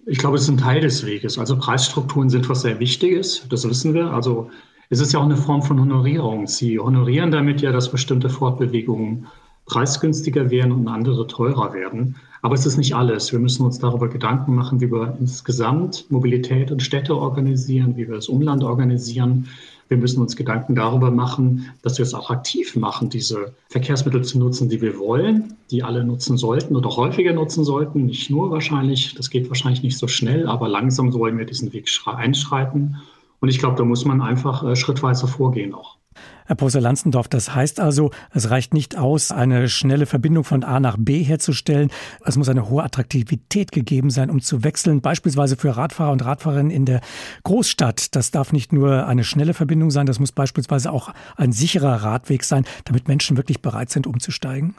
Ich 0.06 0.20
glaube, 0.20 0.38
es 0.38 0.44
ist 0.44 0.50
ein 0.50 0.58
Teil 0.58 0.82
des 0.82 1.06
Weges. 1.06 1.40
Also 1.40 1.58
Preisstrukturen 1.58 2.30
sind 2.30 2.48
was 2.48 2.62
sehr 2.62 2.80
Wichtiges, 2.80 3.46
das 3.50 3.68
wissen 3.68 3.94
wir. 3.94 4.12
Also 4.12 4.50
es 4.90 5.00
ist 5.00 5.14
ja 5.14 5.20
auch 5.20 5.26
eine 5.26 5.38
Form 5.38 5.62
von 5.62 5.80
Honorierung. 5.80 6.48
Sie 6.48 6.80
honorieren 6.80 7.32
damit 7.32 7.62
ja, 7.62 7.72
dass 7.72 7.92
bestimmte 7.92 8.30
Fortbewegungen 8.30 9.28
preisgünstiger 9.66 10.50
werden 10.50 10.72
und 10.72 10.88
andere 10.88 11.28
teurer 11.28 11.74
werden. 11.74 12.16
Aber 12.42 12.56
es 12.56 12.66
ist 12.66 12.78
nicht 12.78 12.96
alles. 12.96 13.32
Wir 13.32 13.40
müssen 13.40 13.66
uns 13.66 13.80
darüber 13.80 14.10
Gedanken 14.10 14.56
machen, 14.56 14.82
wie 14.82 14.92
wir 14.92 15.16
insgesamt 15.20 16.10
Mobilität 16.10 16.72
und 16.72 16.82
Städte 16.82 17.16
organisieren, 17.16 17.96
wie 17.98 18.08
wir 18.08 18.16
das 18.16 18.30
Umland 18.30 18.64
organisieren. 18.64 19.48
Wir 19.90 19.98
müssen 19.98 20.22
uns 20.22 20.36
Gedanken 20.36 20.76
darüber 20.76 21.12
machen, 21.12 21.72
dass 21.82 21.98
wir 21.98 22.04
es 22.04 22.14
attraktiv 22.14 22.76
machen, 22.76 23.10
diese 23.10 23.54
Verkehrsmittel 23.70 24.24
zu 24.24 24.40
nutzen, 24.40 24.70
die 24.70 24.82
wir 24.82 24.98
wollen, 24.98 25.58
die 25.72 25.84
alle 25.84 26.04
nutzen 26.04 26.38
sollten 26.38 26.76
oder 26.76 26.96
häufiger 26.96 27.34
nutzen 27.34 27.64
sollten. 27.64 28.06
Nicht 28.06 28.30
nur 28.30 28.52
wahrscheinlich, 28.52 29.16
das 29.16 29.30
geht 29.30 29.50
wahrscheinlich 29.50 29.84
nicht 29.84 29.98
so 29.98 30.08
schnell, 30.08 30.48
aber 30.48 30.70
langsam 30.70 31.12
sollen 31.12 31.38
wir 31.38 31.46
diesen 31.46 31.74
Weg 31.74 31.90
einschreiten. 32.06 32.98
Und 33.42 33.50
ich 33.50 33.60
glaube, 33.60 33.78
da 33.78 33.84
muss 33.84 34.06
man 34.06 34.22
einfach 34.22 34.64
äh, 34.64 34.76
schrittweise 34.76 35.28
vorgehen 35.28 35.74
auch. 35.74 35.99
Herr 36.46 36.56
Professor 36.56 36.82
Lanzendorf, 36.82 37.28
das 37.28 37.54
heißt 37.54 37.80
also, 37.80 38.10
es 38.32 38.50
reicht 38.50 38.74
nicht 38.74 38.98
aus, 38.98 39.32
eine 39.32 39.70
schnelle 39.70 40.08
Verbindung 40.08 40.44
von 40.44 40.64
A 40.64 40.80
nach 40.80 40.98
B 40.98 41.22
herzustellen. 41.22 41.92
Es 42.26 42.38
muss 42.38 42.50
eine 42.50 42.70
hohe 42.70 42.84
Attraktivität 42.84 43.72
gegeben 43.72 44.10
sein, 44.10 44.30
um 44.32 44.42
zu 44.42 44.64
wechseln, 44.64 45.02
beispielsweise 45.02 45.58
für 45.58 45.78
Radfahrer 45.78 46.12
und 46.12 46.26
Radfahrerinnen 46.26 46.72
in 46.72 46.86
der 46.86 47.02
Großstadt. 47.44 48.16
Das 48.16 48.32
darf 48.32 48.52
nicht 48.52 48.74
nur 48.74 49.06
eine 49.06 49.24
schnelle 49.24 49.54
Verbindung 49.54 49.92
sein, 49.92 50.08
das 50.08 50.20
muss 50.20 50.32
beispielsweise 50.32 50.92
auch 50.92 51.14
ein 51.36 51.52
sicherer 51.52 52.04
Radweg 52.04 52.44
sein, 52.44 52.66
damit 52.86 53.08
Menschen 53.08 53.38
wirklich 53.38 53.62
bereit 53.62 53.92
sind, 53.92 54.08
umzusteigen. 54.08 54.76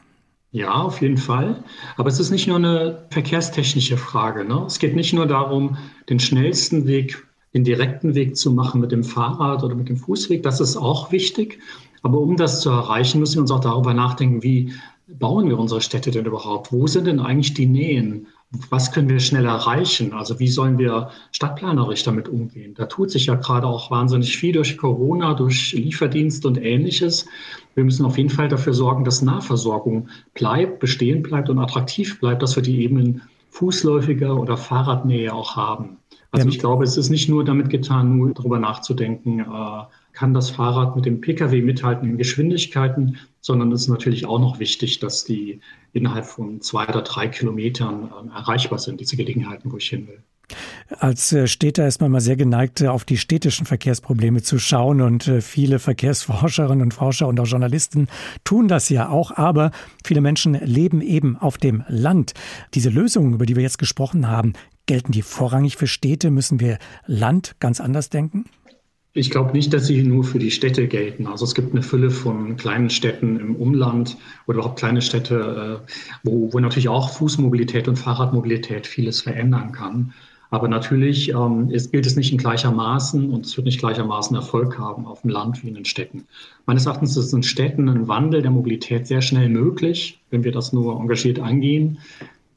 Ja, 0.52 0.72
auf 0.72 1.00
jeden 1.00 1.18
Fall. 1.18 1.62
Aber 1.96 2.08
es 2.08 2.18
ist 2.18 2.32
nicht 2.32 2.48
nur 2.48 2.56
eine 2.56 3.06
verkehrstechnische 3.10 3.96
Frage. 3.96 4.44
Ne? 4.44 4.64
Es 4.66 4.80
geht 4.80 4.96
nicht 4.96 5.12
nur 5.12 5.26
darum, 5.26 5.78
den 6.08 6.18
schnellsten 6.18 6.88
Weg 6.88 7.24
den 7.54 7.64
direkten 7.64 8.14
Weg 8.14 8.36
zu 8.36 8.52
machen 8.52 8.80
mit 8.80 8.92
dem 8.92 9.04
Fahrrad 9.04 9.64
oder 9.64 9.74
mit 9.74 9.88
dem 9.88 9.96
Fußweg. 9.96 10.42
Das 10.42 10.60
ist 10.60 10.76
auch 10.76 11.12
wichtig. 11.12 11.58
Aber 12.02 12.20
um 12.20 12.36
das 12.36 12.60
zu 12.60 12.70
erreichen, 12.70 13.20
müssen 13.20 13.36
wir 13.36 13.42
uns 13.42 13.50
auch 13.50 13.60
darüber 13.60 13.92
nachdenken, 13.92 14.42
wie 14.42 14.72
bauen 15.18 15.48
wir 15.48 15.58
unsere 15.58 15.80
Städte 15.80 16.10
denn 16.10 16.24
überhaupt? 16.24 16.72
Wo 16.72 16.86
sind 16.86 17.06
denn 17.06 17.20
eigentlich 17.20 17.54
die 17.54 17.66
Nähen? 17.66 18.28
Was 18.68 18.90
können 18.90 19.08
wir 19.08 19.20
schnell 19.20 19.44
erreichen? 19.44 20.12
Also 20.12 20.38
wie 20.38 20.48
sollen 20.48 20.78
wir 20.78 21.10
stadtplanerisch 21.32 22.02
damit 22.02 22.28
umgehen? 22.28 22.74
Da 22.74 22.86
tut 22.86 23.10
sich 23.10 23.26
ja 23.26 23.34
gerade 23.34 23.66
auch 23.66 23.90
wahnsinnig 23.90 24.36
viel 24.36 24.52
durch 24.52 24.76
Corona, 24.76 25.34
durch 25.34 25.72
Lieferdienst 25.72 26.44
und 26.46 26.62
ähnliches. 26.62 27.26
Wir 27.74 27.84
müssen 27.84 28.06
auf 28.06 28.18
jeden 28.18 28.30
Fall 28.30 28.48
dafür 28.48 28.74
sorgen, 28.74 29.04
dass 29.04 29.22
Nahversorgung 29.22 30.08
bleibt, 30.34 30.80
bestehen 30.80 31.22
bleibt 31.22 31.48
und 31.48 31.58
attraktiv 31.58 32.18
bleibt, 32.18 32.42
dass 32.42 32.56
wir 32.56 32.62
die 32.62 32.82
eben 32.82 32.98
in 32.98 33.22
fußläufiger 33.50 34.36
oder 34.36 34.56
Fahrradnähe 34.56 35.32
auch 35.32 35.56
haben. 35.56 35.99
Also 36.32 36.48
ich 36.48 36.58
glaube, 36.58 36.84
es 36.84 36.96
ist 36.96 37.10
nicht 37.10 37.28
nur 37.28 37.44
damit 37.44 37.70
getan, 37.70 38.16
nur 38.16 38.32
darüber 38.32 38.58
nachzudenken, 38.58 39.40
äh, 39.40 39.44
kann 40.12 40.34
das 40.34 40.50
Fahrrad 40.50 40.96
mit 40.96 41.06
dem 41.06 41.20
Pkw 41.20 41.60
mithalten 41.62 42.08
in 42.08 42.18
Geschwindigkeiten, 42.18 43.16
sondern 43.40 43.72
es 43.72 43.82
ist 43.82 43.88
natürlich 43.88 44.26
auch 44.26 44.38
noch 44.38 44.60
wichtig, 44.60 45.00
dass 45.00 45.24
die 45.24 45.60
innerhalb 45.92 46.26
von 46.26 46.60
zwei 46.60 46.86
oder 46.88 47.02
drei 47.02 47.26
Kilometern 47.28 48.10
äh, 48.32 48.36
erreichbar 48.36 48.78
sind, 48.78 49.00
diese 49.00 49.16
Gelegenheiten, 49.16 49.72
wo 49.72 49.76
ich 49.76 49.88
hin 49.88 50.06
will. 50.06 50.22
Als 50.98 51.32
äh, 51.32 51.46
Städter 51.46 51.86
ist 51.86 52.00
man 52.00 52.12
mal 52.12 52.20
sehr 52.20 52.36
geneigt, 52.36 52.84
auf 52.84 53.04
die 53.04 53.18
städtischen 53.18 53.66
Verkehrsprobleme 53.66 54.42
zu 54.42 54.58
schauen 54.58 55.00
und 55.00 55.24
viele 55.40 55.78
Verkehrsforscherinnen 55.78 56.82
und 56.82 56.94
Forscher 56.94 57.28
und 57.28 57.38
auch 57.40 57.46
Journalisten 57.46 58.08
tun 58.44 58.68
das 58.68 58.88
ja 58.88 59.08
auch, 59.08 59.32
aber 59.32 59.70
viele 60.04 60.20
Menschen 60.20 60.54
leben 60.54 61.00
eben 61.00 61.36
auf 61.36 61.58
dem 61.58 61.84
Land. 61.88 62.34
Diese 62.74 62.90
Lösungen, 62.90 63.34
über 63.34 63.46
die 63.46 63.54
wir 63.56 63.62
jetzt 63.62 63.78
gesprochen 63.78 64.28
haben, 64.28 64.54
Gelten 64.90 65.12
die 65.12 65.22
vorrangig 65.22 65.76
für 65.76 65.86
Städte? 65.86 66.32
Müssen 66.32 66.58
wir 66.58 66.76
Land 67.06 67.54
ganz 67.60 67.80
anders 67.80 68.10
denken? 68.10 68.46
Ich 69.12 69.30
glaube 69.30 69.52
nicht, 69.52 69.72
dass 69.72 69.86
sie 69.86 70.02
nur 70.02 70.24
für 70.24 70.40
die 70.40 70.50
Städte 70.50 70.88
gelten. 70.88 71.28
Also 71.28 71.44
es 71.44 71.54
gibt 71.54 71.70
eine 71.70 71.84
Fülle 71.84 72.10
von 72.10 72.56
kleinen 72.56 72.90
Städten 72.90 73.38
im 73.38 73.54
Umland 73.54 74.16
oder 74.48 74.58
überhaupt 74.58 74.80
kleine 74.80 75.00
Städte, 75.00 75.84
äh, 75.86 75.90
wo, 76.24 76.52
wo 76.52 76.58
natürlich 76.58 76.88
auch 76.88 77.10
Fußmobilität 77.10 77.86
und 77.86 78.00
Fahrradmobilität 78.00 78.88
vieles 78.88 79.20
verändern 79.20 79.70
kann. 79.70 80.12
Aber 80.50 80.66
natürlich 80.66 81.28
ähm, 81.28 81.70
es 81.72 81.92
gilt 81.92 82.06
es 82.06 82.16
nicht 82.16 82.32
in 82.32 82.38
gleichermaßen 82.38 83.30
und 83.30 83.46
es 83.46 83.56
wird 83.56 83.66
nicht 83.66 83.78
gleichermaßen 83.78 84.34
Erfolg 84.34 84.76
haben 84.76 85.06
auf 85.06 85.20
dem 85.20 85.30
Land 85.30 85.62
wie 85.62 85.68
in 85.68 85.74
den 85.74 85.84
Städten. 85.84 86.26
Meines 86.66 86.86
Erachtens 86.86 87.16
ist 87.16 87.32
in 87.32 87.44
Städten 87.44 87.88
ein 87.88 88.08
Wandel 88.08 88.42
der 88.42 88.50
Mobilität 88.50 89.06
sehr 89.06 89.22
schnell 89.22 89.50
möglich, 89.50 90.18
wenn 90.30 90.42
wir 90.42 90.50
das 90.50 90.72
nur 90.72 90.98
engagiert 90.98 91.38
angehen 91.38 91.98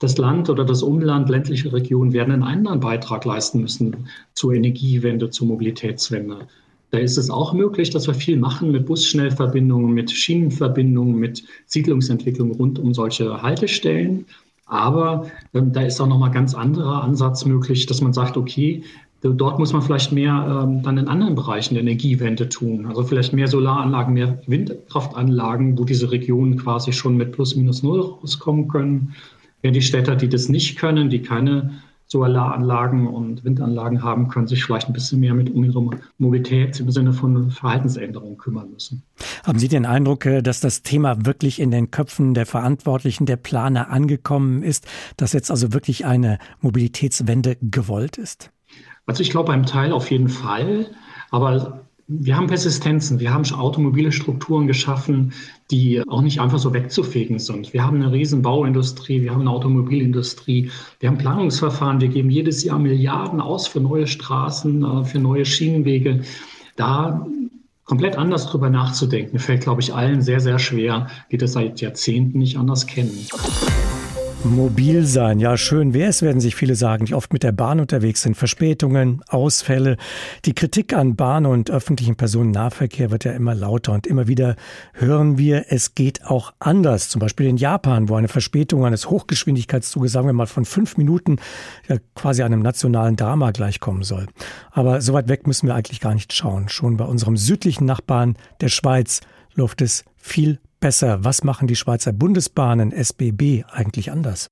das 0.03 0.17
Land 0.17 0.49
oder 0.49 0.65
das 0.65 0.83
Umland, 0.83 1.29
ländliche 1.29 1.71
Regionen 1.71 2.11
werden 2.11 2.33
einen 2.33 2.43
anderen 2.43 2.79
Beitrag 2.81 3.23
leisten 3.25 3.61
müssen 3.61 4.07
zur 4.33 4.53
Energiewende, 4.53 5.29
zur 5.29 5.47
Mobilitätswende. 5.47 6.47
Da 6.91 6.99
ist 6.99 7.17
es 7.17 7.29
auch 7.29 7.53
möglich, 7.53 7.89
dass 7.89 8.05
wir 8.05 8.13
viel 8.13 8.37
machen 8.37 8.71
mit 8.71 8.85
Busschnellverbindungen, 8.85 9.93
mit 9.93 10.11
Schienenverbindungen, 10.11 11.15
mit 11.15 11.43
Siedlungsentwicklung 11.65 12.51
rund 12.51 12.77
um 12.77 12.93
solche 12.93 13.41
Haltestellen. 13.41 14.25
Aber 14.65 15.31
ähm, 15.53 15.73
da 15.73 15.81
ist 15.81 15.99
auch 15.99 16.07
noch 16.07 16.19
mal 16.19 16.29
ganz 16.29 16.53
anderer 16.53 17.03
Ansatz 17.03 17.45
möglich, 17.45 17.85
dass 17.85 18.01
man 18.01 18.13
sagt, 18.13 18.37
okay, 18.37 18.83
dort 19.21 19.57
muss 19.57 19.73
man 19.73 19.81
vielleicht 19.81 20.11
mehr 20.11 20.65
ähm, 20.65 20.83
dann 20.83 20.97
in 20.97 21.07
anderen 21.07 21.35
Bereichen 21.35 21.75
der 21.75 21.83
Energiewende 21.83 22.49
tun. 22.49 22.85
Also 22.85 23.03
vielleicht 23.03 23.33
mehr 23.33 23.47
Solaranlagen, 23.47 24.13
mehr 24.13 24.41
Windkraftanlagen, 24.47 25.77
wo 25.79 25.85
diese 25.85 26.11
Regionen 26.11 26.57
quasi 26.57 26.91
schon 26.91 27.15
mit 27.17 27.31
plus 27.31 27.55
minus 27.55 27.83
null 27.83 28.01
rauskommen 28.01 28.67
können. 28.67 29.15
Ja, 29.63 29.71
die 29.71 29.81
Städter, 29.81 30.15
die 30.15 30.29
das 30.29 30.49
nicht 30.49 30.77
können, 30.77 31.09
die 31.09 31.21
keine 31.21 31.81
Solaranlagen 32.07 33.07
und 33.07 33.43
Windanlagen 33.43 34.03
haben, 34.03 34.27
können 34.27 34.45
sich 34.45 34.63
vielleicht 34.63 34.87
ein 34.87 34.93
bisschen 34.93 35.19
mehr 35.19 35.33
mit 35.33 35.49
um 35.49 35.63
ihre 35.63 35.89
Mobilität 36.19 36.79
im 36.79 36.91
Sinne 36.91 37.11
von 37.11 37.49
Verhaltensänderungen 37.49 38.37
kümmern 38.37 38.69
müssen. 38.71 39.03
Haben 39.43 39.57
Sie 39.57 39.67
den 39.67 39.85
Eindruck, 39.85 40.25
äh, 40.25 40.41
dass 40.43 40.59
das 40.59 40.83
Thema 40.83 41.25
wirklich 41.25 41.59
in 41.59 41.71
den 41.71 41.89
Köpfen 41.89 42.33
der 42.33 42.45
Verantwortlichen, 42.45 43.25
der 43.25 43.37
Planer 43.37 43.89
angekommen 43.89 44.61
ist, 44.61 44.85
dass 45.17 45.33
jetzt 45.33 45.49
also 45.49 45.73
wirklich 45.73 46.05
eine 46.05 46.37
Mobilitätswende 46.61 47.57
gewollt 47.61 48.17
ist? 48.17 48.51
Also 49.05 49.21
ich 49.21 49.31
glaube 49.31 49.47
beim 49.47 49.65
Teil 49.65 49.91
auf 49.91 50.11
jeden 50.11 50.29
Fall. 50.29 50.87
Aber 51.31 51.85
wir 52.07 52.35
haben 52.35 52.47
Persistenzen, 52.47 53.19
wir 53.19 53.33
haben 53.33 53.49
automobile 53.53 54.11
Strukturen 54.11 54.67
geschaffen, 54.67 55.33
die 55.71 56.01
auch 56.07 56.21
nicht 56.21 56.41
einfach 56.41 56.59
so 56.59 56.73
wegzufegen 56.73 57.39
sind. 57.39 57.73
Wir 57.73 57.85
haben 57.85 58.01
eine 58.01 58.11
riesen 58.11 58.41
Bauindustrie, 58.41 59.21
wir 59.21 59.31
haben 59.31 59.41
eine 59.41 59.51
Automobilindustrie, 59.51 60.69
wir 60.99 61.09
haben 61.09 61.17
Planungsverfahren, 61.17 62.01
wir 62.01 62.09
geben 62.09 62.29
jedes 62.29 62.63
Jahr 62.63 62.79
Milliarden 62.79 63.39
aus 63.39 63.67
für 63.67 63.79
neue 63.79 64.07
Straßen, 64.07 64.83
äh, 64.83 65.05
für 65.05 65.19
neue 65.19 65.45
Schienenwege. 65.45 66.23
Da 66.75 67.25
komplett 67.85 68.17
anders 68.17 68.47
drüber 68.47 68.69
nachzudenken, 68.69 69.39
fällt, 69.39 69.61
glaube 69.61 69.81
ich, 69.81 69.93
allen 69.93 70.21
sehr, 70.21 70.39
sehr 70.39 70.59
schwer, 70.59 71.07
die 71.31 71.37
das 71.37 71.53
seit 71.53 71.81
Jahrzehnten 71.81 72.39
nicht 72.39 72.57
anders 72.57 72.87
kennen. 72.87 73.27
Mobil 74.45 75.05
sein, 75.05 75.39
ja 75.39 75.55
schön 75.55 75.93
wäre 75.93 76.09
es, 76.09 76.21
werden 76.21 76.41
sich 76.41 76.55
viele 76.55 76.75
sagen, 76.75 77.05
die 77.05 77.13
oft 77.13 77.31
mit 77.31 77.43
der 77.43 77.53
Bahn 77.53 77.79
unterwegs 77.79 78.21
sind. 78.21 78.35
Verspätungen, 78.35 79.21
Ausfälle. 79.27 79.97
Die 80.45 80.53
Kritik 80.53 80.93
an 80.93 81.15
Bahn 81.15 81.45
und 81.45 81.71
öffentlichen 81.71 82.15
Personennahverkehr 82.15 83.09
wird 83.09 83.23
ja 83.23 83.31
immer 83.31 83.55
lauter 83.55 83.93
und 83.93 84.05
immer 84.05 84.27
wieder 84.27 84.55
hören 84.93 85.37
wir, 85.37 85.65
es 85.69 85.95
geht 85.95 86.25
auch 86.25 86.53
anders. 86.59 87.09
Zum 87.09 87.19
Beispiel 87.19 87.47
in 87.47 87.57
Japan, 87.57 88.09
wo 88.09 88.15
eine 88.15 88.27
Verspätung 88.27 88.85
eines 88.85 89.09
Hochgeschwindigkeitszuges, 89.09 90.11
sagen 90.11 90.27
wir 90.27 90.33
mal 90.33 90.45
von 90.45 90.65
fünf 90.65 90.97
Minuten, 90.97 91.37
ja 91.87 91.97
quasi 92.15 92.43
einem 92.43 92.61
nationalen 92.61 93.15
Drama 93.15 93.51
gleichkommen 93.51 94.03
soll. 94.03 94.27
Aber 94.71 95.01
so 95.01 95.13
weit 95.13 95.29
weg 95.29 95.47
müssen 95.47 95.67
wir 95.67 95.75
eigentlich 95.75 96.01
gar 96.01 96.13
nicht 96.13 96.33
schauen. 96.33 96.67
Schon 96.67 96.97
bei 96.97 97.05
unserem 97.05 97.37
südlichen 97.37 97.85
Nachbarn, 97.85 98.35
der 98.59 98.69
Schweiz, 98.69 99.21
läuft 99.55 99.81
es 99.81 100.03
viel 100.17 100.59
besser? 100.83 101.23
Was 101.23 101.45
machen 101.45 101.67
die 101.67 101.77
Schweizer 101.77 102.11
Bundesbahnen 102.11 102.91
SBB 102.91 103.63
eigentlich 103.71 104.11
anders? 104.11 104.49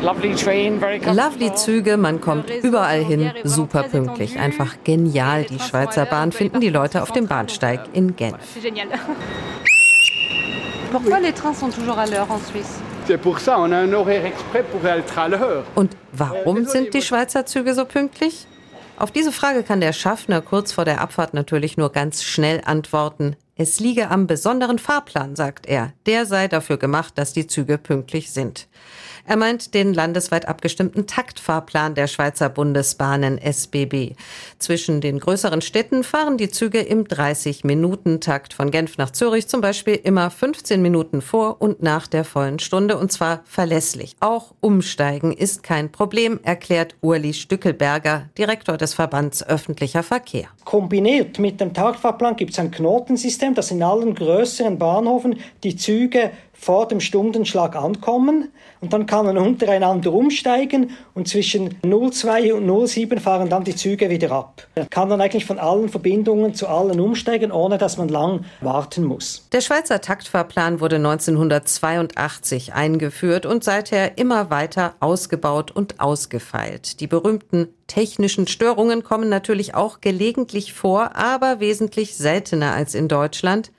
Lovely 0.00 1.54
Züge, 1.54 1.96
man 1.96 2.20
kommt 2.20 2.48
überall 2.62 3.02
hin, 3.04 3.32
super 3.42 3.82
pünktlich, 3.82 4.38
einfach 4.38 4.76
genial. 4.84 5.42
Die 5.42 5.58
Schweizer 5.58 6.06
Bahn 6.06 6.30
finden 6.30 6.60
die 6.60 6.68
Leute 6.68 7.02
auf 7.02 7.10
dem 7.10 7.26
Bahnsteig 7.26 7.80
in 7.92 8.14
Genf. 8.14 8.38
Und 15.74 15.96
warum 16.12 16.64
sind 16.64 16.94
die 16.94 17.02
Schweizer 17.02 17.44
Züge 17.46 17.74
so 17.74 17.84
pünktlich? 17.86 18.46
Auf 18.98 19.10
diese 19.10 19.32
Frage 19.32 19.64
kann 19.64 19.80
der 19.80 19.92
Schaffner 19.92 20.42
kurz 20.42 20.70
vor 20.72 20.84
der 20.84 21.00
Abfahrt 21.00 21.34
natürlich 21.34 21.76
nur 21.76 21.90
ganz 21.90 22.22
schnell 22.22 22.60
antworten. 22.64 23.34
Es 23.54 23.80
liege 23.80 24.10
am 24.10 24.26
besonderen 24.26 24.78
Fahrplan, 24.78 25.36
sagt 25.36 25.66
er. 25.66 25.92
Der 26.06 26.24
sei 26.24 26.48
dafür 26.48 26.78
gemacht, 26.78 27.18
dass 27.18 27.34
die 27.34 27.46
Züge 27.46 27.76
pünktlich 27.76 28.30
sind. 28.30 28.66
Er 29.24 29.36
meint 29.36 29.74
den 29.74 29.94
landesweit 29.94 30.48
abgestimmten 30.48 31.06
Taktfahrplan 31.06 31.94
der 31.94 32.08
Schweizer 32.08 32.48
Bundesbahnen 32.48 33.38
SBB. 33.38 34.14
Zwischen 34.58 35.00
den 35.00 35.20
größeren 35.20 35.60
Städten 35.60 36.02
fahren 36.02 36.38
die 36.38 36.50
Züge 36.50 36.80
im 36.80 37.04
30-Minuten-Takt 37.04 38.52
von 38.52 38.70
Genf 38.72 38.98
nach 38.98 39.10
Zürich 39.10 39.46
zum 39.46 39.60
Beispiel 39.60 39.94
immer 39.94 40.30
15 40.30 40.82
Minuten 40.82 41.20
vor 41.22 41.62
und 41.62 41.82
nach 41.82 42.08
der 42.08 42.24
vollen 42.24 42.58
Stunde 42.58 42.96
und 42.96 43.12
zwar 43.12 43.42
verlässlich. 43.44 44.16
Auch 44.18 44.54
Umsteigen 44.60 45.32
ist 45.32 45.62
kein 45.62 45.92
Problem, 45.92 46.40
erklärt 46.42 46.96
Urli 47.00 47.32
Stückelberger, 47.32 48.28
Direktor 48.36 48.76
des 48.76 48.94
Verbands 48.94 49.46
öffentlicher 49.46 50.02
Verkehr. 50.02 50.48
Kombiniert 50.64 51.38
mit 51.38 51.60
dem 51.60 51.72
Taktfahrplan 51.72 52.34
gibt 52.34 52.52
es 52.52 52.58
ein 52.58 52.72
Knotensystem, 52.72 53.41
das 53.50 53.70
in 53.70 53.82
allen 53.82 54.14
größeren 54.14 54.78
Bahnhöfen 54.78 55.40
die 55.64 55.76
Züge 55.76 56.30
vor 56.62 56.86
dem 56.86 57.00
Stundenschlag 57.00 57.74
ankommen 57.74 58.52
und 58.80 58.92
dann 58.92 59.06
kann 59.06 59.26
man 59.26 59.36
untereinander 59.36 60.12
umsteigen 60.12 60.90
und 61.12 61.26
zwischen 61.26 61.76
02 61.82 62.54
und 62.54 62.88
07 62.88 63.18
fahren 63.18 63.48
dann 63.48 63.64
die 63.64 63.74
Züge 63.74 64.10
wieder 64.10 64.30
ab. 64.30 64.68
Man 64.76 64.88
kann 64.88 65.08
dann 65.08 65.20
eigentlich 65.20 65.44
von 65.44 65.58
allen 65.58 65.88
Verbindungen 65.88 66.54
zu 66.54 66.68
allen 66.68 67.00
umsteigen, 67.00 67.50
ohne 67.50 67.78
dass 67.78 67.96
man 67.96 68.08
lang 68.08 68.44
warten 68.60 69.02
muss. 69.02 69.48
Der 69.50 69.60
Schweizer 69.60 70.00
Taktfahrplan 70.00 70.78
wurde 70.78 70.96
1982 70.96 72.74
eingeführt 72.74 73.44
und 73.44 73.64
seither 73.64 74.16
immer 74.16 74.50
weiter 74.50 74.94
ausgebaut 75.00 75.72
und 75.72 75.98
ausgefeilt. 75.98 77.00
Die 77.00 77.08
berühmten 77.08 77.68
technischen 77.86 78.46
Störungen 78.46 79.02
kommen 79.02 79.28
natürlich 79.28 79.74
auch 79.74 80.00
gelegentlich 80.00 80.72
vor, 80.72 81.16
aber 81.16 81.60
wesentlich 81.60 82.16
seltener 82.16 82.72
als 82.72 82.94
in 82.94 83.08
Deutschland 83.08 83.72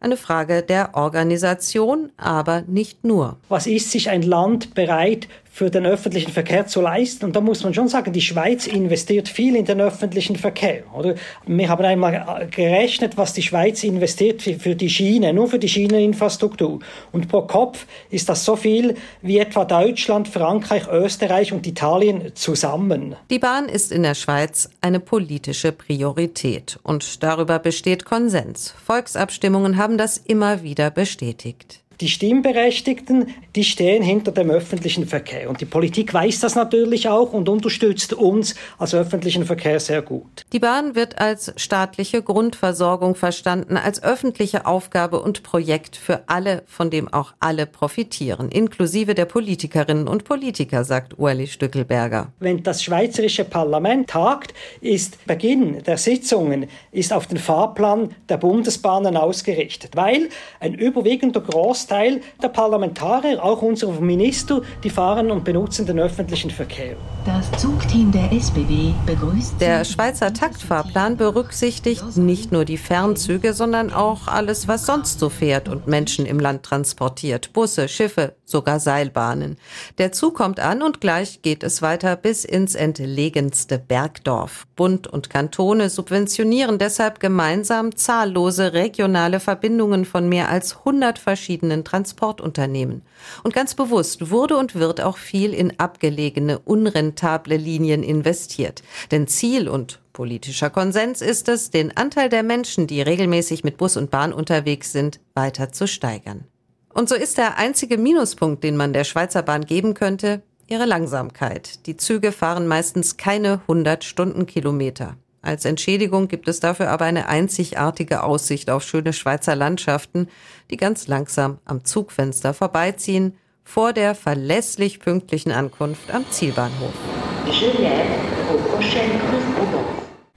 eine 0.00 0.16
Frage 0.16 0.62
der 0.62 0.94
Organisation, 0.94 2.12
aber 2.16 2.62
nicht 2.66 3.04
nur. 3.04 3.36
Was 3.48 3.66
ist 3.66 3.90
sich 3.90 4.10
ein 4.10 4.22
Land 4.22 4.74
bereit 4.74 5.28
für 5.50 5.70
den 5.70 5.86
öffentlichen 5.86 6.32
Verkehr 6.32 6.66
zu 6.66 6.80
leisten. 6.80 7.24
Und 7.24 7.36
da 7.36 7.40
muss 7.40 7.64
man 7.64 7.74
schon 7.74 7.88
sagen, 7.88 8.12
die 8.12 8.20
Schweiz 8.20 8.66
investiert 8.66 9.28
viel 9.28 9.56
in 9.56 9.64
den 9.64 9.80
öffentlichen 9.80 10.36
Verkehr. 10.36 10.84
Oder? 10.94 11.14
Wir 11.46 11.68
haben 11.68 11.84
einmal 11.84 12.48
gerechnet, 12.50 13.16
was 13.16 13.32
die 13.32 13.42
Schweiz 13.42 13.82
investiert 13.84 14.42
für 14.42 14.74
die 14.74 14.90
Schiene, 14.90 15.32
nur 15.32 15.48
für 15.48 15.58
die 15.58 15.68
Schieneninfrastruktur. 15.68 16.80
Und 17.12 17.28
pro 17.28 17.42
Kopf 17.42 17.86
ist 18.10 18.28
das 18.28 18.44
so 18.44 18.56
viel 18.56 18.94
wie 19.22 19.38
etwa 19.38 19.64
Deutschland, 19.64 20.28
Frankreich, 20.28 20.86
Österreich 20.88 21.52
und 21.52 21.66
Italien 21.66 22.32
zusammen. 22.34 23.16
Die 23.30 23.38
Bahn 23.38 23.68
ist 23.68 23.92
in 23.92 24.02
der 24.02 24.14
Schweiz 24.14 24.70
eine 24.80 25.00
politische 25.00 25.72
Priorität. 25.72 26.78
Und 26.82 27.22
darüber 27.22 27.58
besteht 27.58 28.04
Konsens. 28.04 28.74
Volksabstimmungen 28.84 29.76
haben 29.76 29.98
das 29.98 30.18
immer 30.18 30.62
wieder 30.62 30.90
bestätigt. 30.90 31.82
Die 32.00 32.08
Stimmberechtigten, 32.08 33.34
die 33.56 33.64
stehen 33.64 34.04
hinter 34.04 34.30
dem 34.30 34.50
öffentlichen 34.50 35.08
Verkehr. 35.08 35.50
Und 35.50 35.60
die 35.60 35.64
Politik 35.64 36.14
weiß 36.14 36.38
das 36.38 36.54
natürlich 36.54 37.08
auch 37.08 37.32
und 37.32 37.48
unterstützt 37.48 38.12
uns 38.12 38.54
als 38.78 38.94
öffentlichen 38.94 39.44
Verkehr 39.44 39.80
sehr 39.80 40.02
gut. 40.02 40.44
Die 40.52 40.60
Bahn 40.60 40.94
wird 40.94 41.18
als 41.20 41.52
staatliche 41.56 42.22
Grundversorgung 42.22 43.16
verstanden, 43.16 43.76
als 43.76 44.00
öffentliche 44.00 44.64
Aufgabe 44.64 45.20
und 45.20 45.42
Projekt 45.42 45.96
für 45.96 46.22
alle, 46.28 46.62
von 46.66 46.90
dem 46.90 47.12
auch 47.12 47.32
alle 47.40 47.66
profitieren, 47.66 48.48
inklusive 48.50 49.16
der 49.16 49.24
Politikerinnen 49.24 50.06
und 50.06 50.22
Politiker, 50.22 50.84
sagt 50.84 51.18
Ueli 51.18 51.48
Stückelberger. 51.48 52.32
Wenn 52.38 52.62
das 52.62 52.84
schweizerische 52.84 53.44
Parlament 53.44 54.10
tagt, 54.10 54.54
ist 54.80 55.26
Beginn 55.26 55.82
der 55.82 55.98
Sitzungen 55.98 56.68
ist 56.92 57.12
auf 57.12 57.26
den 57.26 57.38
Fahrplan 57.38 58.14
der 58.28 58.36
Bundesbahnen 58.36 59.16
ausgerichtet, 59.16 59.96
weil 59.96 60.28
ein 60.60 60.74
überwiegender 60.74 61.40
Großteil 61.40 61.87
Großteil 61.88 62.20
der 62.42 62.48
Parlamentarier, 62.48 63.42
auch 63.42 63.62
unsere 63.62 63.92
Minister, 63.92 64.60
die 64.84 64.90
fahren 64.90 65.30
und 65.30 65.44
benutzen 65.44 65.86
den 65.86 65.98
öffentlichen 65.98 66.50
Verkehr. 66.50 66.96
Das 67.24 67.50
Zugteam 67.60 68.12
der 68.12 68.30
SBB 68.32 68.92
begrüßt. 69.06 69.60
Der 69.60 69.84
Schweizer 69.84 70.32
Taktfahrplan 70.32 71.16
berücksichtigt 71.16 72.16
nicht 72.16 72.52
nur 72.52 72.64
die 72.64 72.76
Fernzüge, 72.76 73.54
sondern 73.54 73.92
auch 73.92 74.28
alles, 74.28 74.68
was 74.68 74.86
sonst 74.86 75.18
so 75.18 75.28
fährt 75.28 75.68
und 75.68 75.86
Menschen 75.86 76.26
im 76.26 76.38
Land 76.40 76.62
transportiert. 76.62 77.52
Busse, 77.52 77.88
Schiffe, 77.88 78.34
sogar 78.44 78.80
Seilbahnen. 78.80 79.56
Der 79.98 80.12
Zug 80.12 80.34
kommt 80.34 80.60
an 80.60 80.82
und 80.82 81.00
gleich 81.00 81.42
geht 81.42 81.62
es 81.62 81.82
weiter 81.82 82.16
bis 82.16 82.44
ins 82.44 82.74
entlegenste 82.74 83.78
Bergdorf. 83.78 84.66
Bund 84.76 85.06
und 85.06 85.28
Kantone 85.28 85.90
subventionieren 85.90 86.78
deshalb 86.78 87.20
gemeinsam 87.20 87.96
zahllose 87.96 88.72
regionale 88.72 89.40
Verbindungen 89.40 90.04
von 90.04 90.28
mehr 90.28 90.48
als 90.48 90.78
100 90.78 91.18
verschiedenen 91.18 91.77
eigenen 91.78 91.84
Transportunternehmen. 91.84 93.02
Und 93.42 93.54
ganz 93.54 93.74
bewusst 93.74 94.30
wurde 94.30 94.56
und 94.56 94.74
wird 94.74 95.00
auch 95.00 95.16
viel 95.16 95.54
in 95.54 95.78
abgelegene, 95.78 96.58
unrentable 96.58 97.56
Linien 97.56 98.02
investiert. 98.02 98.82
Denn 99.10 99.26
Ziel 99.26 99.68
und 99.68 100.00
politischer 100.12 100.70
Konsens 100.70 101.22
ist 101.22 101.48
es, 101.48 101.70
den 101.70 101.96
Anteil 101.96 102.28
der 102.28 102.42
Menschen, 102.42 102.86
die 102.86 103.02
regelmäßig 103.02 103.64
mit 103.64 103.76
Bus 103.76 103.96
und 103.96 104.10
Bahn 104.10 104.32
unterwegs 104.32 104.92
sind, 104.92 105.20
weiter 105.34 105.72
zu 105.72 105.86
steigern. 105.86 106.44
Und 106.92 107.08
so 107.08 107.14
ist 107.14 107.38
der 107.38 107.58
einzige 107.58 107.98
Minuspunkt, 107.98 108.64
den 108.64 108.76
man 108.76 108.92
der 108.92 109.04
Schweizer 109.04 109.42
Bahn 109.42 109.64
geben 109.64 109.94
könnte, 109.94 110.42
ihre 110.66 110.84
Langsamkeit. 110.84 111.86
Die 111.86 111.96
Züge 111.96 112.32
fahren 112.32 112.66
meistens 112.66 113.16
keine 113.16 113.60
100 113.68 114.04
Stundenkilometer. 114.04 115.16
Als 115.40 115.64
Entschädigung 115.64 116.28
gibt 116.28 116.48
es 116.48 116.60
dafür 116.60 116.90
aber 116.90 117.04
eine 117.04 117.28
einzigartige 117.28 118.22
Aussicht 118.22 118.70
auf 118.70 118.82
schöne 118.82 119.12
Schweizer 119.12 119.54
Landschaften, 119.54 120.28
die 120.70 120.76
ganz 120.76 121.06
langsam 121.06 121.58
am 121.64 121.84
Zugfenster 121.84 122.54
vorbeiziehen, 122.54 123.34
vor 123.62 123.92
der 123.92 124.14
verlässlich 124.14 124.98
pünktlichen 124.98 125.52
Ankunft 125.52 126.10
am 126.10 126.24
Zielbahnhof. 126.30 126.94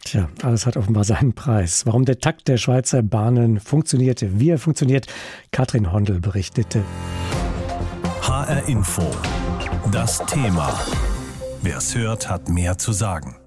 Tja, 0.03 0.27
alles 0.43 0.65
hat 0.65 0.77
offenbar 0.77 1.03
seinen 1.03 1.33
Preis. 1.33 1.85
Warum 1.85 2.05
der 2.05 2.19
Takt 2.19 2.47
der 2.47 2.57
Schweizer 2.57 3.01
Bahnen 3.01 3.59
funktionierte, 3.59 4.39
wie 4.39 4.49
er 4.49 4.59
funktioniert, 4.59 5.07
Katrin 5.51 5.91
Hondel 5.91 6.19
berichtete. 6.19 6.83
HR 8.21 8.67
Info. 8.67 9.09
Das 9.91 10.23
Thema. 10.25 10.79
Wer 11.61 11.77
es 11.77 11.95
hört, 11.95 12.29
hat 12.29 12.49
mehr 12.49 12.77
zu 12.77 12.91
sagen. 12.91 13.40